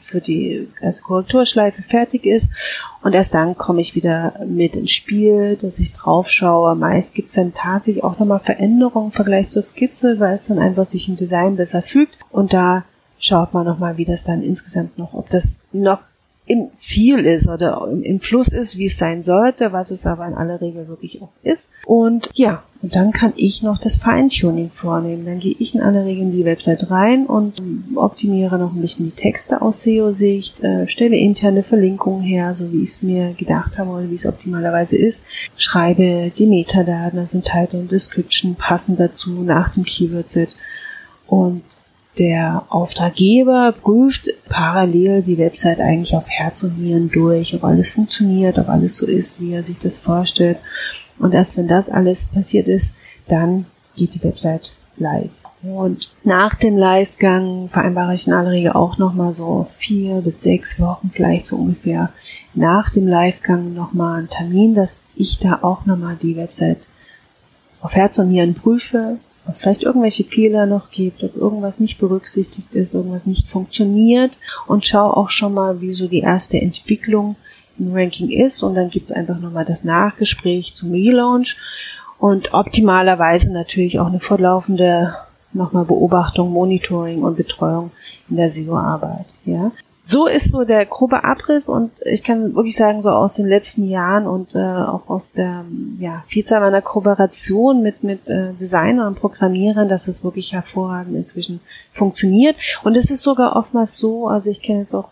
für 0.04 0.22
die 0.22 0.68
also 0.82 1.04
Korrekturschleife 1.04 1.82
fertig 1.82 2.26
ist. 2.26 2.52
Und 3.02 3.14
erst 3.14 3.34
dann 3.34 3.58
komme 3.58 3.82
ich 3.82 3.96
wieder 3.96 4.34
mit 4.46 4.76
ins 4.76 4.92
Spiel, 4.92 5.58
dass 5.58 5.80
ich 5.80 5.94
drauf 5.94 6.30
schaue. 6.30 6.76
Meist 6.76 7.16
gibt 7.16 7.30
es 7.30 7.36
dann 7.36 7.54
tatsächlich 7.54 8.04
auch 8.04 8.20
nochmal 8.20 8.40
Veränderungen 8.40 9.08
im 9.08 9.12
Vergleich 9.12 9.50
zur 9.50 9.62
Skizze, 9.62 10.20
weil 10.20 10.36
es 10.36 10.48
dann 10.48 10.60
einfach 10.60 10.86
sich 10.86 11.10
im 11.10 11.16
Design 11.16 11.56
besser 11.56 11.82
fügt. 11.82 12.16
Und 12.32 12.54
da 12.54 12.86
schaut 13.20 13.54
man 13.54 13.66
nochmal, 13.66 13.98
wie 13.98 14.06
das 14.06 14.24
dann 14.24 14.42
insgesamt 14.42 14.98
noch, 14.98 15.14
ob 15.14 15.30
das 15.30 15.58
noch 15.72 16.00
im 16.46 16.70
Ziel 16.78 17.26
ist 17.26 17.48
oder 17.48 17.88
im, 17.90 18.20
Fluss 18.20 18.50
ist, 18.50 18.78
wie 18.78 18.88
es 18.88 18.98
sein 18.98 19.22
sollte, 19.22 19.72
was 19.72 19.92
es 19.92 20.06
aber 20.06 20.28
in 20.28 20.34
aller 20.34 20.60
Regel 20.60 20.90
wirklich 20.90 21.22
auch 21.22 21.32
ist. 21.42 21.72
Und 21.86 22.30
ja, 22.34 22.64
und 22.82 22.98
dann 22.98 23.14
kann 23.14 23.32
ich 23.38 23.64
noch 23.64 23.78
das 23.78 23.96
Feintuning 23.96 24.70
vornehmen. 24.70 25.26
Dann 25.26 25.40
gehe 25.40 25.56
ich 25.58 25.74
in 25.74 25.82
aller 25.82 26.04
Regel 26.04 26.24
in 26.24 26.32
die 26.34 26.44
Website 26.44 26.92
rein 26.92 27.26
und 27.28 27.62
optimiere 27.96 28.60
noch 28.60 28.74
ein 28.74 28.82
bisschen 28.82 29.06
die 29.06 29.16
Texte 29.16 29.62
aus 29.62 29.84
SEO-Sicht, 29.84 30.62
äh, 30.64 30.86
stelle 30.90 31.16
interne 31.16 31.64
Verlinkungen 31.64 32.24
her, 32.24 32.54
so 32.56 32.74
wie 32.74 32.84
ich 32.84 32.90
es 32.90 33.04
mir 33.04 33.34
gedacht 33.34 33.78
habe 33.78 33.92
oder 33.92 34.10
wie 34.10 34.16
es 34.16 34.26
optimalerweise 34.26 34.98
ist, 34.98 35.26
schreibe 35.56 36.30
die 36.38 36.46
Metadaten, 36.46 37.20
also 37.20 37.40
Title 37.40 37.80
und 37.80 37.92
Description 37.92 38.56
passend 38.56 39.00
dazu 39.00 39.32
nach 39.44 39.70
dem 39.70 39.86
Keyword-Set 39.86 40.58
und 41.28 41.62
der 42.18 42.66
Auftraggeber 42.70 43.74
prüft 43.82 44.30
parallel 44.48 45.24
die 45.24 45.38
Website 45.38 45.80
eigentlich 45.80 46.16
auf 46.16 46.30
Herz 46.30 46.64
und 46.64 46.80
Nieren 46.80 47.10
durch, 47.10 47.56
ob 47.56 47.64
alles 47.64 47.92
funktioniert, 47.92 48.60
ob 48.60 48.70
alles 48.70 48.98
so 48.98 49.08
ist, 49.08 49.42
wie 49.42 49.54
er 49.54 49.64
sich 49.64 49.80
das 49.80 49.98
vorstellt. 49.98 50.58
Und 51.18 51.34
erst 51.34 51.58
wenn 51.58 51.68
das 51.68 51.90
alles 51.90 52.26
passiert 52.26 52.68
ist, 52.68 52.96
dann 53.28 53.66
geht 53.96 54.14
die 54.14 54.24
Website 54.24 54.74
live. 54.98 55.32
Und 55.64 56.14
nach 56.24 56.56
dem 56.56 56.78
Livegang 56.78 57.70
vereinbare 57.70 58.14
ich 58.14 58.28
in 58.28 58.34
aller 58.34 58.52
Regel 58.52 58.74
auch 58.74 58.98
nochmal 58.98 59.34
so 59.34 59.68
vier 59.78 60.16
bis 60.22 60.42
sechs 60.42 60.80
Wochen, 60.80 61.10
vielleicht 61.12 61.48
so 61.48 61.56
ungefähr 61.56 62.10
nach 62.54 62.92
dem 62.92 63.08
Livegang 63.08 63.74
nochmal 63.74 64.20
einen 64.20 64.28
Termin, 64.28 64.76
dass 64.76 65.10
ich 65.16 65.40
da 65.40 65.60
auch 65.62 65.86
nochmal 65.86 66.18
die 66.22 66.36
Website 66.36 66.88
auf 67.82 67.96
Herz 67.96 68.20
und 68.20 68.30
Nieren 68.30 68.56
prüfe, 68.56 69.18
ob 69.46 69.54
es 69.54 69.62
vielleicht 69.62 69.84
irgendwelche 69.84 70.24
Fehler 70.24 70.66
noch 70.66 70.90
gibt, 70.90 71.24
ob 71.24 71.36
irgendwas 71.36 71.80
nicht 71.80 71.98
berücksichtigt 71.98 72.74
ist, 72.74 72.94
irgendwas 72.94 73.26
nicht 73.26 73.48
funktioniert. 73.48 74.38
Und 74.68 74.86
schau 74.86 75.10
auch 75.10 75.30
schon 75.30 75.54
mal, 75.54 75.82
wie 75.82 75.92
so 75.92 76.08
die 76.08 76.22
erste 76.22 76.60
Entwicklung 76.62 77.36
im 77.78 77.94
Ranking 77.94 78.30
ist. 78.30 78.64
Und 78.64 78.76
dann 78.76 78.90
gibt's 78.90 79.12
einfach 79.12 79.40
nochmal 79.40 79.66
das 79.66 79.84
Nachgespräch 79.84 80.76
zum 80.76 80.92
Relaunch. 80.92 81.58
Und 82.20 82.54
optimalerweise 82.54 83.52
natürlich 83.52 84.00
auch 84.00 84.08
eine 84.08 84.22
fortlaufende 84.22 85.16
nochmal 85.52 85.86
Beobachtung, 85.86 86.52
Monitoring 86.52 87.22
und 87.22 87.36
Betreuung 87.36 87.92
in 88.30 88.38
der 88.38 88.50
SEO-Arbeit. 88.50 89.26
Ja 89.46 89.72
so 90.06 90.28
ist 90.28 90.52
so 90.52 90.66
der 90.66 90.86
grobe 90.86 91.24
Abriss 91.24 91.70
und 91.70 91.92
ich 92.06 92.24
kann 92.24 92.56
wirklich 92.56 92.76
sagen, 92.76 93.02
so 93.02 93.10
aus 93.10 93.36
den 93.36 93.48
letzten 93.48 93.88
Jahren 93.88 94.28
und 94.28 94.54
äh, 94.54 94.60
auch 94.60 95.10
aus 95.10 95.32
der 95.32 95.64
ja, 95.98 96.24
Vielzahl 96.28 96.60
meiner 96.60 96.82
Kooperation 96.82 97.82
mit, 97.82 98.04
mit 98.04 98.30
äh, 98.30 98.52
Designern 98.54 99.08
und 99.08 99.20
Programmierern, 99.20 99.88
dass 99.88 100.10
es 100.10 100.24
wirklich 100.24 100.52
hervorragend 100.52 101.16
inzwischen 101.16 101.62
funktioniert. 101.90 102.58
Und 102.84 102.98
es 102.98 103.10
ist 103.10 103.22
sogar 103.22 103.56
oftmals 103.56 103.98
so, 103.98 104.28
also 104.28 104.50
ich 104.50 104.62
kenne 104.62 104.80
jetzt 104.80 104.94
auch 104.94 105.10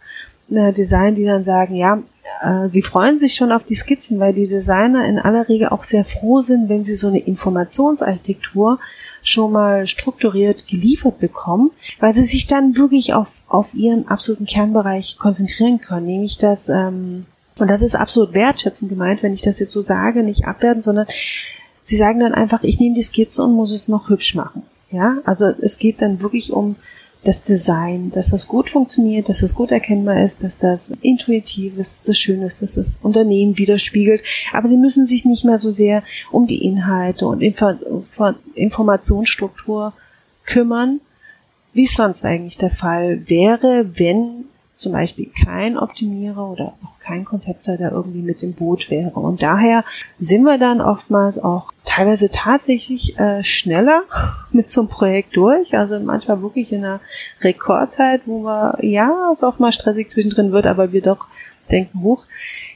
äh, 0.51 0.73
Design, 0.73 1.15
die 1.15 1.25
dann 1.25 1.43
sagen, 1.43 1.75
ja, 1.75 1.99
äh, 2.41 2.67
sie 2.67 2.81
freuen 2.81 3.17
sich 3.17 3.35
schon 3.35 3.53
auf 3.53 3.63
die 3.63 3.75
Skizzen, 3.75 4.19
weil 4.19 4.33
die 4.33 4.47
Designer 4.47 5.05
in 5.05 5.19
aller 5.19 5.47
Regel 5.47 5.69
auch 5.69 5.83
sehr 5.83 6.03
froh 6.03 6.41
sind, 6.41 6.67
wenn 6.67 6.83
sie 6.83 6.95
so 6.95 7.07
eine 7.07 7.19
Informationsarchitektur 7.19 8.79
schon 9.23 9.51
mal 9.51 9.87
strukturiert 9.87 10.67
geliefert 10.67 11.19
bekommen, 11.19 11.71
weil 11.99 12.13
sie 12.13 12.23
sich 12.23 12.47
dann 12.47 12.75
wirklich 12.75 13.13
auf, 13.13 13.37
auf 13.47 13.73
ihren 13.73 14.07
absoluten 14.07 14.45
Kernbereich 14.45 15.17
konzentrieren 15.19 15.79
können, 15.79 16.05
nämlich 16.05 16.37
das, 16.37 16.69
ähm, 16.69 17.25
und 17.57 17.69
das 17.69 17.83
ist 17.83 17.95
absolut 17.95 18.33
wertschätzend 18.33 18.89
gemeint, 18.89 19.23
wenn 19.23 19.33
ich 19.33 19.41
das 19.41 19.59
jetzt 19.59 19.71
so 19.71 19.81
sage, 19.81 20.23
nicht 20.23 20.45
abwerten, 20.45 20.81
sondern 20.81 21.07
sie 21.83 21.97
sagen 21.97 22.19
dann 22.19 22.33
einfach, 22.33 22.63
ich 22.63 22.79
nehme 22.79 22.95
die 22.95 23.03
Skizze 23.03 23.43
und 23.43 23.53
muss 23.53 23.71
es 23.71 23.87
noch 23.87 24.09
hübsch 24.09 24.35
machen. 24.35 24.63
Ja, 24.91 25.19
also 25.23 25.45
es 25.61 25.77
geht 25.77 26.01
dann 26.01 26.21
wirklich 26.21 26.51
um 26.51 26.75
das 27.23 27.43
Design, 27.43 28.11
dass 28.11 28.29
das 28.31 28.47
gut 28.47 28.69
funktioniert, 28.69 29.29
dass 29.29 29.41
das 29.41 29.53
gut 29.53 29.71
erkennbar 29.71 30.23
ist, 30.23 30.43
dass 30.43 30.57
das 30.57 30.93
intuitiv 31.01 31.77
ist, 31.77 31.97
dass 31.97 32.07
es 32.07 32.17
schön 32.17 32.41
ist, 32.41 32.61
dass 32.61 32.75
das 32.75 32.95
Unternehmen 33.03 33.57
widerspiegelt. 33.57 34.23
Aber 34.51 34.67
sie 34.67 34.77
müssen 34.77 35.05
sich 35.05 35.23
nicht 35.25 35.45
mehr 35.45 35.59
so 35.59 35.71
sehr 35.71 36.03
um 36.31 36.47
die 36.47 36.63
Inhalte 36.63 37.27
und 37.27 37.41
Info 37.41 37.73
Informationsstruktur 38.55 39.93
kümmern, 40.45 40.99
wie 41.73 41.83
es 41.83 41.93
sonst 41.93 42.25
eigentlich 42.25 42.57
der 42.57 42.71
Fall 42.71 43.29
wäre, 43.29 43.91
wenn 43.97 44.45
zum 44.81 44.93
Beispiel 44.93 45.31
kein 45.45 45.77
Optimierer 45.77 46.49
oder 46.49 46.73
auch 46.83 46.99
kein 46.99 47.23
Konzepter, 47.23 47.77
der 47.77 47.91
irgendwie 47.91 48.21
mit 48.21 48.43
im 48.43 48.53
Boot 48.53 48.89
wäre. 48.89 49.11
Und 49.11 49.41
daher 49.41 49.83
sind 50.19 50.43
wir 50.43 50.57
dann 50.57 50.81
oftmals 50.81 51.39
auch 51.39 51.71
teilweise 51.85 52.29
tatsächlich 52.29 53.17
äh, 53.19 53.43
schneller 53.43 54.03
mit 54.51 54.69
so 54.69 54.81
einem 54.81 54.89
Projekt 54.89 55.35
durch. 55.37 55.77
Also 55.77 55.99
manchmal 55.99 56.41
wirklich 56.41 56.71
in 56.71 56.83
einer 56.83 56.99
Rekordzeit, 57.41 58.21
wo 58.25 58.43
wir, 58.43 58.77
ja, 58.81 59.29
es 59.31 59.43
auch 59.43 59.59
mal 59.59 59.71
stressig 59.71 60.09
zwischendrin 60.09 60.51
wird, 60.51 60.67
aber 60.67 60.91
wir 60.91 61.01
doch 61.01 61.27
denken, 61.69 62.01
hoch, 62.01 62.25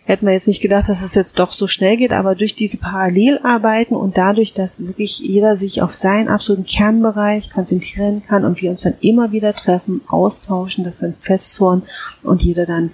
hätten 0.06 0.28
wir 0.28 0.34
jetzt 0.34 0.48
nicht 0.48 0.62
gedacht, 0.62 0.88
dass 0.88 1.04
es 1.04 1.16
jetzt 1.16 1.40
doch 1.40 1.52
so 1.52 1.68
schnell 1.68 1.98
geht, 1.98 2.12
aber 2.12 2.36
durch 2.36 2.56
diese 2.56 2.78
Parallelarbeiten 2.78 3.98
und 3.98 4.18
dadurch, 4.18 4.54
dass 4.54 4.80
wirklich 4.80 5.20
jeder 5.20 5.58
sich 5.58 5.82
auf 5.82 5.94
seinen 5.94 6.28
absoluten 6.28 6.66
Kernbereich 6.66 7.52
konzentrieren 7.52 8.24
kann 8.26 8.46
und 8.46 8.62
wir 8.62 8.70
uns 8.70 8.82
dann 8.82 8.94
immer 9.02 9.32
wieder 9.32 9.54
treffen, 9.54 10.02
austauschen, 10.08 10.84
das 10.84 11.00
dann 11.00 11.16
festzorn 11.20 11.84
und 12.24 12.44
jeder 12.44 12.66
dann 12.66 12.92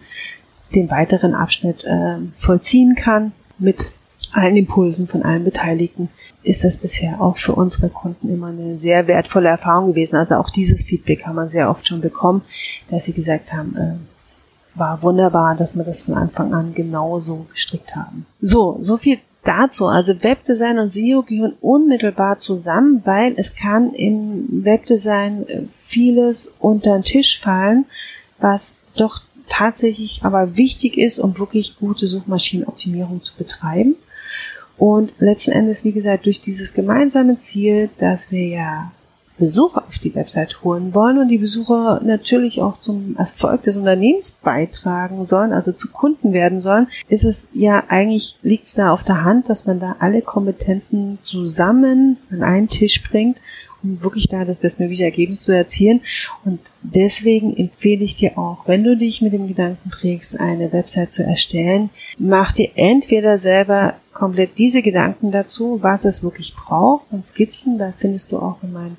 den 0.74 0.89
weiteren 0.89 1.34
Abschnitt 1.34 1.84
äh, 1.84 2.15
vollziehen 2.38 2.95
kann 2.95 3.34
mit 3.60 3.91
allen 4.32 4.56
Impulsen 4.56 5.08
von 5.10 5.24
allen 5.24 5.43
Beteiligten, 5.43 6.08
ist 6.43 6.63
das 6.63 6.78
bisher 6.78 7.21
auch 7.21 7.38
für 7.38 7.54
unsere 7.54 7.89
Kunden 7.89 8.30
immer 8.30 8.47
eine 8.47 8.78
sehr 8.78 9.08
wertvolle 9.08 9.50
Erfahrung 9.50 9.89
gewesen. 9.89 10.15
Also 10.15 10.36
auch 10.36 10.50
dieses 10.50 10.84
Feedback 10.84 11.26
haben 11.26 11.36
wir 11.36 11.47
sehr 11.50 11.69
oft 11.69 11.86
schon 11.88 12.00
bekommen, 12.00 12.41
dass 12.89 13.06
sie 13.06 13.13
gesagt 13.13 13.52
haben, 13.52 13.76
äh, 13.76 14.11
war 14.76 15.04
wunderbar, 15.04 15.56
dass 15.56 15.76
wir 15.76 15.84
das 15.84 16.02
von 16.02 16.16
Anfang 16.16 16.54
an 16.54 16.74
genauso 16.74 17.48
gestrickt 17.52 17.96
haben. 17.96 18.26
So, 18.40 18.78
so 18.80 18.98
viel 18.98 19.20
dazu. 19.44 19.88
Also 19.88 20.22
Webdesign 20.24 20.80
und 20.80 20.88
SEO 20.88 21.24
gehören 21.24 21.56
unmittelbar 21.62 22.38
zusammen, 22.38 23.02
weil 23.06 23.34
es 23.38 23.56
kann 23.56 23.94
im 23.94 24.64
Webdesign 24.64 25.48
äh, 25.48 25.62
vieles 25.72 26.54
unter 26.60 26.94
den 26.94 27.04
Tisch 27.04 27.40
fallen, 27.40 27.86
was 28.40 28.78
doch 28.96 29.22
tatsächlich 29.50 30.22
aber 30.24 30.56
wichtig 30.58 30.98
ist, 30.98 31.20
um 31.20 31.38
wirklich 31.38 31.78
gute 31.78 32.08
Suchmaschinenoptimierung 32.08 33.22
zu 33.22 33.36
betreiben. 33.36 33.96
Und 34.78 35.14
letzten 35.20 35.52
Endes, 35.52 35.84
wie 35.84 35.92
gesagt, 35.92 36.26
durch 36.26 36.42
dieses 36.42 36.74
gemeinsame 36.74 37.38
Ziel, 37.38 37.90
dass 38.00 38.32
wir 38.32 38.48
ja 38.48 38.92
Besucher 39.42 39.84
auf 39.88 39.98
die 39.98 40.14
Website 40.14 40.64
holen 40.64 40.94
wollen 40.94 41.18
und 41.18 41.28
die 41.28 41.40
Besucher 41.40 42.00
natürlich 42.04 42.62
auch 42.62 42.78
zum 42.78 43.16
Erfolg 43.18 43.64
des 43.64 43.76
Unternehmens 43.76 44.32
beitragen 44.32 45.26
sollen, 45.26 45.52
also 45.52 45.72
zu 45.72 45.90
Kunden 45.92 46.32
werden 46.32 46.60
sollen, 46.60 46.88
ist 47.10 47.26
es 47.26 47.50
ja 47.54 47.84
eigentlich, 47.88 48.38
liegt 48.44 48.66
es 48.66 48.76
da 48.76 48.92
auf 48.92 49.04
der 49.04 49.24
Hand, 49.24 49.50
dass 49.50 49.66
man 49.66 49.80
da 49.80 49.96
alle 49.98 50.22
Kompetenzen 50.22 51.18
zusammen 51.22 52.18
an 52.30 52.44
einen 52.44 52.68
Tisch 52.68 53.02
bringt 53.04 53.38
um 53.84 54.04
wirklich 54.04 54.28
da 54.28 54.46
das 54.46 54.60
bestmögliche 54.60 55.06
Ergebnis 55.06 55.42
zu 55.42 55.56
erzielen. 55.56 56.02
Und 56.46 56.60
deswegen 56.84 57.58
empfehle 57.58 58.04
ich 58.04 58.16
dir 58.16 58.38
auch, 58.38 58.68
wenn 58.68 58.84
du 58.84 58.96
dich 58.96 59.22
mit 59.22 59.34
dem 59.34 59.48
Gedanken 59.48 59.90
trägst, 59.90 60.40
eine 60.40 60.72
Website 60.72 61.12
zu 61.12 61.24
erstellen, 61.24 61.90
mach 62.20 62.52
dir 62.52 62.70
entweder 62.76 63.40
selber 63.40 63.96
komplett 64.14 64.60
diese 64.60 64.84
Gedanken 64.84 65.32
dazu, 65.32 65.80
was 65.82 66.06
es 66.06 66.24
wirklich 66.24 66.54
braucht 66.56 67.06
und 67.12 67.26
Skizzen, 67.26 67.80
da 67.80 67.92
findest 67.98 68.32
du 68.32 68.38
auch 68.38 68.62
in 68.62 68.72
meinen 68.74 68.98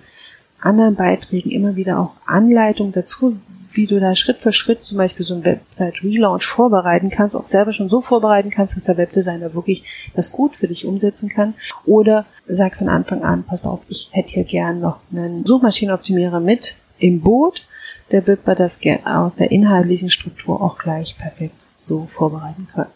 anderen 0.63 0.95
Beiträgen 0.95 1.51
immer 1.51 1.77
wieder 1.77 1.99
auch 1.99 2.13
Anleitungen 2.27 2.93
dazu, 2.93 3.37
wie 3.75 3.87
du 3.87 4.01
da 4.01 4.15
Schritt 4.15 4.39
für 4.39 4.53
Schritt 4.53 4.83
zum 4.83 4.99
Beispiel 4.99 5.25
so 5.25 5.35
ein 5.35 5.45
Website-Relaunch 5.45 6.45
vorbereiten 6.45 7.11
kannst, 7.11 7.35
auch 7.35 7.47
selber 7.47 7.73
schon 7.73 7.89
so 7.89 8.01
vorbereiten 8.01 8.51
kannst, 8.51 8.77
dass 8.77 8.85
der 8.85 8.97
Webdesigner 8.97 9.55
wirklich 9.55 9.85
das 10.15 10.33
gut 10.33 10.57
für 10.57 10.69
dich 10.69 10.85
umsetzen 10.85 11.29
kann. 11.29 11.55
Oder 11.87 12.27
sag 12.47 12.77
von 12.77 12.89
Anfang 12.89 13.23
an, 13.23 13.45
pass 13.45 13.65
auf, 13.65 13.81
ich 13.89 14.09
hätte 14.13 14.31
hier 14.31 14.45
gern 14.45 14.81
noch 14.81 15.01
einen 15.11 15.45
Suchmaschinenoptimierer 15.47 16.41
mit 16.41 16.77
im 16.99 17.21
Boot. 17.21 17.67
Der 18.11 18.27
wird 18.27 18.45
bei 18.45 18.55
das 18.55 18.81
aus 19.05 19.37
der 19.37 19.51
inhaltlichen 19.51 20.11
Struktur 20.11 20.61
auch 20.61 20.79
gleich 20.79 21.17
perfekt 21.17 21.57
so 21.81 22.07
vorbereiten 22.11 22.69
können. 22.75 22.91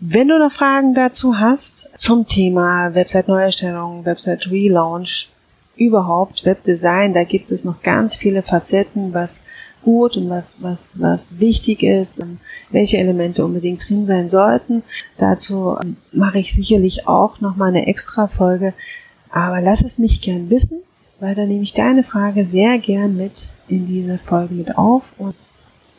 Wenn 0.00 0.28
du 0.28 0.38
noch 0.38 0.52
Fragen 0.52 0.94
dazu 0.94 1.38
hast 1.38 1.90
zum 1.98 2.26
Thema 2.26 2.94
Website-Neuerstellung, 2.94 4.04
Website-Relaunch, 4.04 5.28
überhaupt 5.76 6.44
Webdesign, 6.44 7.14
da 7.14 7.24
gibt 7.24 7.50
es 7.50 7.64
noch 7.64 7.82
ganz 7.82 8.14
viele 8.14 8.42
Facetten, 8.42 9.14
was 9.14 9.44
gut 9.82 10.16
und 10.16 10.28
was, 10.28 10.62
was, 10.62 11.00
was 11.00 11.40
wichtig 11.40 11.82
ist, 11.82 12.22
welche 12.70 12.98
Elemente 12.98 13.44
unbedingt 13.44 13.88
drin 13.88 14.06
sein 14.06 14.28
sollten. 14.28 14.82
Dazu 15.16 15.76
ähm, 15.82 15.96
mache 16.12 16.38
ich 16.38 16.54
sicherlich 16.54 17.08
auch 17.08 17.40
noch 17.40 17.56
mal 17.56 17.68
eine 17.68 17.86
extra 17.86 18.26
Folge. 18.26 18.74
Aber 19.30 19.60
lass 19.60 19.82
es 19.82 19.98
mich 19.98 20.20
gern 20.20 20.50
wissen, 20.50 20.80
weil 21.18 21.34
da 21.34 21.46
nehme 21.46 21.62
ich 21.62 21.72
deine 21.72 22.02
Frage 22.02 22.44
sehr 22.44 22.78
gern 22.78 23.16
mit 23.16 23.48
in 23.68 23.86
diese 23.86 24.18
Folge 24.18 24.54
mit 24.54 24.76
auf 24.76 25.12
und 25.18 25.34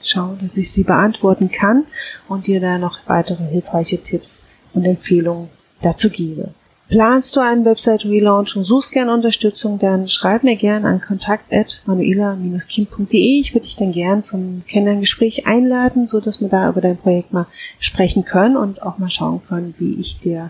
schaue, 0.04 0.38
dass 0.42 0.58
ich 0.58 0.72
sie 0.72 0.84
beantworten 0.84 1.50
kann 1.50 1.86
und 2.28 2.48
dir 2.48 2.60
da 2.60 2.78
noch 2.78 3.00
weitere 3.08 3.44
hilfreiche 3.46 4.02
Tipps 4.02 4.46
und 4.74 4.86
Empfehlungen 4.86 5.50
dazu 5.82 6.10
gebe. 6.10 6.54
Planst 6.92 7.36
du 7.38 7.40
einen 7.40 7.64
Website-Relaunch 7.64 8.58
und 8.58 8.66
suchst 8.66 8.92
gerne 8.92 9.14
Unterstützung, 9.14 9.80
dann 9.80 10.10
schreib 10.10 10.44
mir 10.44 10.58
gerne 10.58 10.90
an 10.90 11.00
kontakt.manuela-kind.de. 11.00 13.40
Ich 13.40 13.54
würde 13.54 13.66
dich 13.66 13.78
dann 13.78 13.94
gern 13.94 14.22
zum 14.22 14.64
Kennenlerngespräch 14.68 15.48
einladen, 15.48 16.08
so 16.08 16.20
dass 16.20 16.42
wir 16.42 16.50
da 16.50 16.68
über 16.68 16.82
dein 16.82 16.98
Projekt 16.98 17.32
mal 17.32 17.48
sprechen 17.80 18.26
können 18.26 18.58
und 18.58 18.84
auch 18.84 18.98
mal 18.98 19.10
schauen 19.10 19.40
können, 19.48 19.74
wie 19.78 20.02
ich 20.02 20.20
dir 20.20 20.50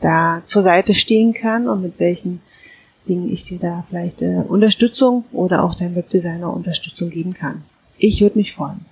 da 0.00 0.42
zur 0.44 0.62
Seite 0.62 0.94
stehen 0.94 1.34
kann 1.34 1.68
und 1.68 1.82
mit 1.82 1.98
welchen 1.98 2.40
Dingen 3.08 3.32
ich 3.32 3.42
dir 3.42 3.58
da 3.58 3.84
vielleicht 3.88 4.22
äh, 4.22 4.44
Unterstützung 4.46 5.24
oder 5.32 5.64
auch 5.64 5.74
dein 5.74 5.96
Webdesigner 5.96 6.54
Unterstützung 6.54 7.10
geben 7.10 7.34
kann. 7.34 7.64
Ich 7.98 8.20
würde 8.20 8.38
mich 8.38 8.52
freuen. 8.52 8.86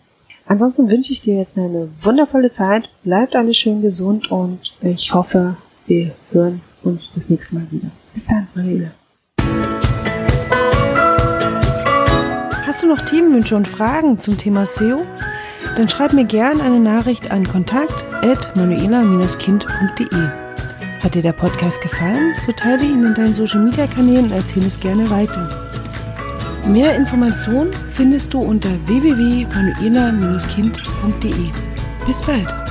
Ansonsten 0.47 0.91
wünsche 0.91 1.13
ich 1.13 1.21
dir 1.21 1.37
jetzt 1.37 1.57
eine 1.59 1.91
wundervolle 2.01 2.51
Zeit. 2.51 2.91
Bleibt 3.05 3.37
alles 3.37 3.57
schön 3.57 3.83
gesund 3.83 4.33
und 4.33 4.75
ich 4.83 5.15
hoffe, 5.15 5.57
wir 5.87 6.11
hören 6.33 6.61
uns 6.83 7.13
das 7.13 7.29
nächste 7.29 7.57
Mal 7.57 7.67
wieder. 7.71 7.89
Bis 8.15 8.27
dann, 8.27 8.49
Manuela. 8.55 8.91
Hast 12.67 12.83
du 12.83 12.87
noch 12.87 13.01
Themenwünsche 13.01 13.57
und 13.57 13.67
Fragen 13.67 14.17
zum 14.19 14.39
Thema 14.39 14.67
SEO? 14.67 15.05
Dann 15.77 15.89
schreib 15.89 16.13
mir 16.13 16.25
gerne 16.25 16.63
eine 16.63 16.79
Nachricht 16.81 17.31
an 17.31 17.49
kontakt@manuela-kind.de. 17.49 20.29
Hat 21.01 21.15
dir 21.15 21.23
der 21.23 21.33
Podcast 21.33 21.81
gefallen? 21.81 22.35
So 22.45 22.53
teile 22.53 22.85
ihn 22.85 23.03
in 23.05 23.15
deinen 23.15 23.35
Social 23.35 23.61
Media 23.61 23.87
Kanälen 23.87 24.27
und 24.27 24.33
erzähle 24.33 24.67
es 24.67 24.79
gerne 24.79 25.09
weiter. 25.09 25.49
Mehr 26.67 26.95
Informationen 26.97 27.73
findest 27.93 28.35
du 28.35 28.41
unter 28.41 28.69
www.manuela-kind.de. 28.87 31.51
Bis 32.07 32.21
bald! 32.23 32.68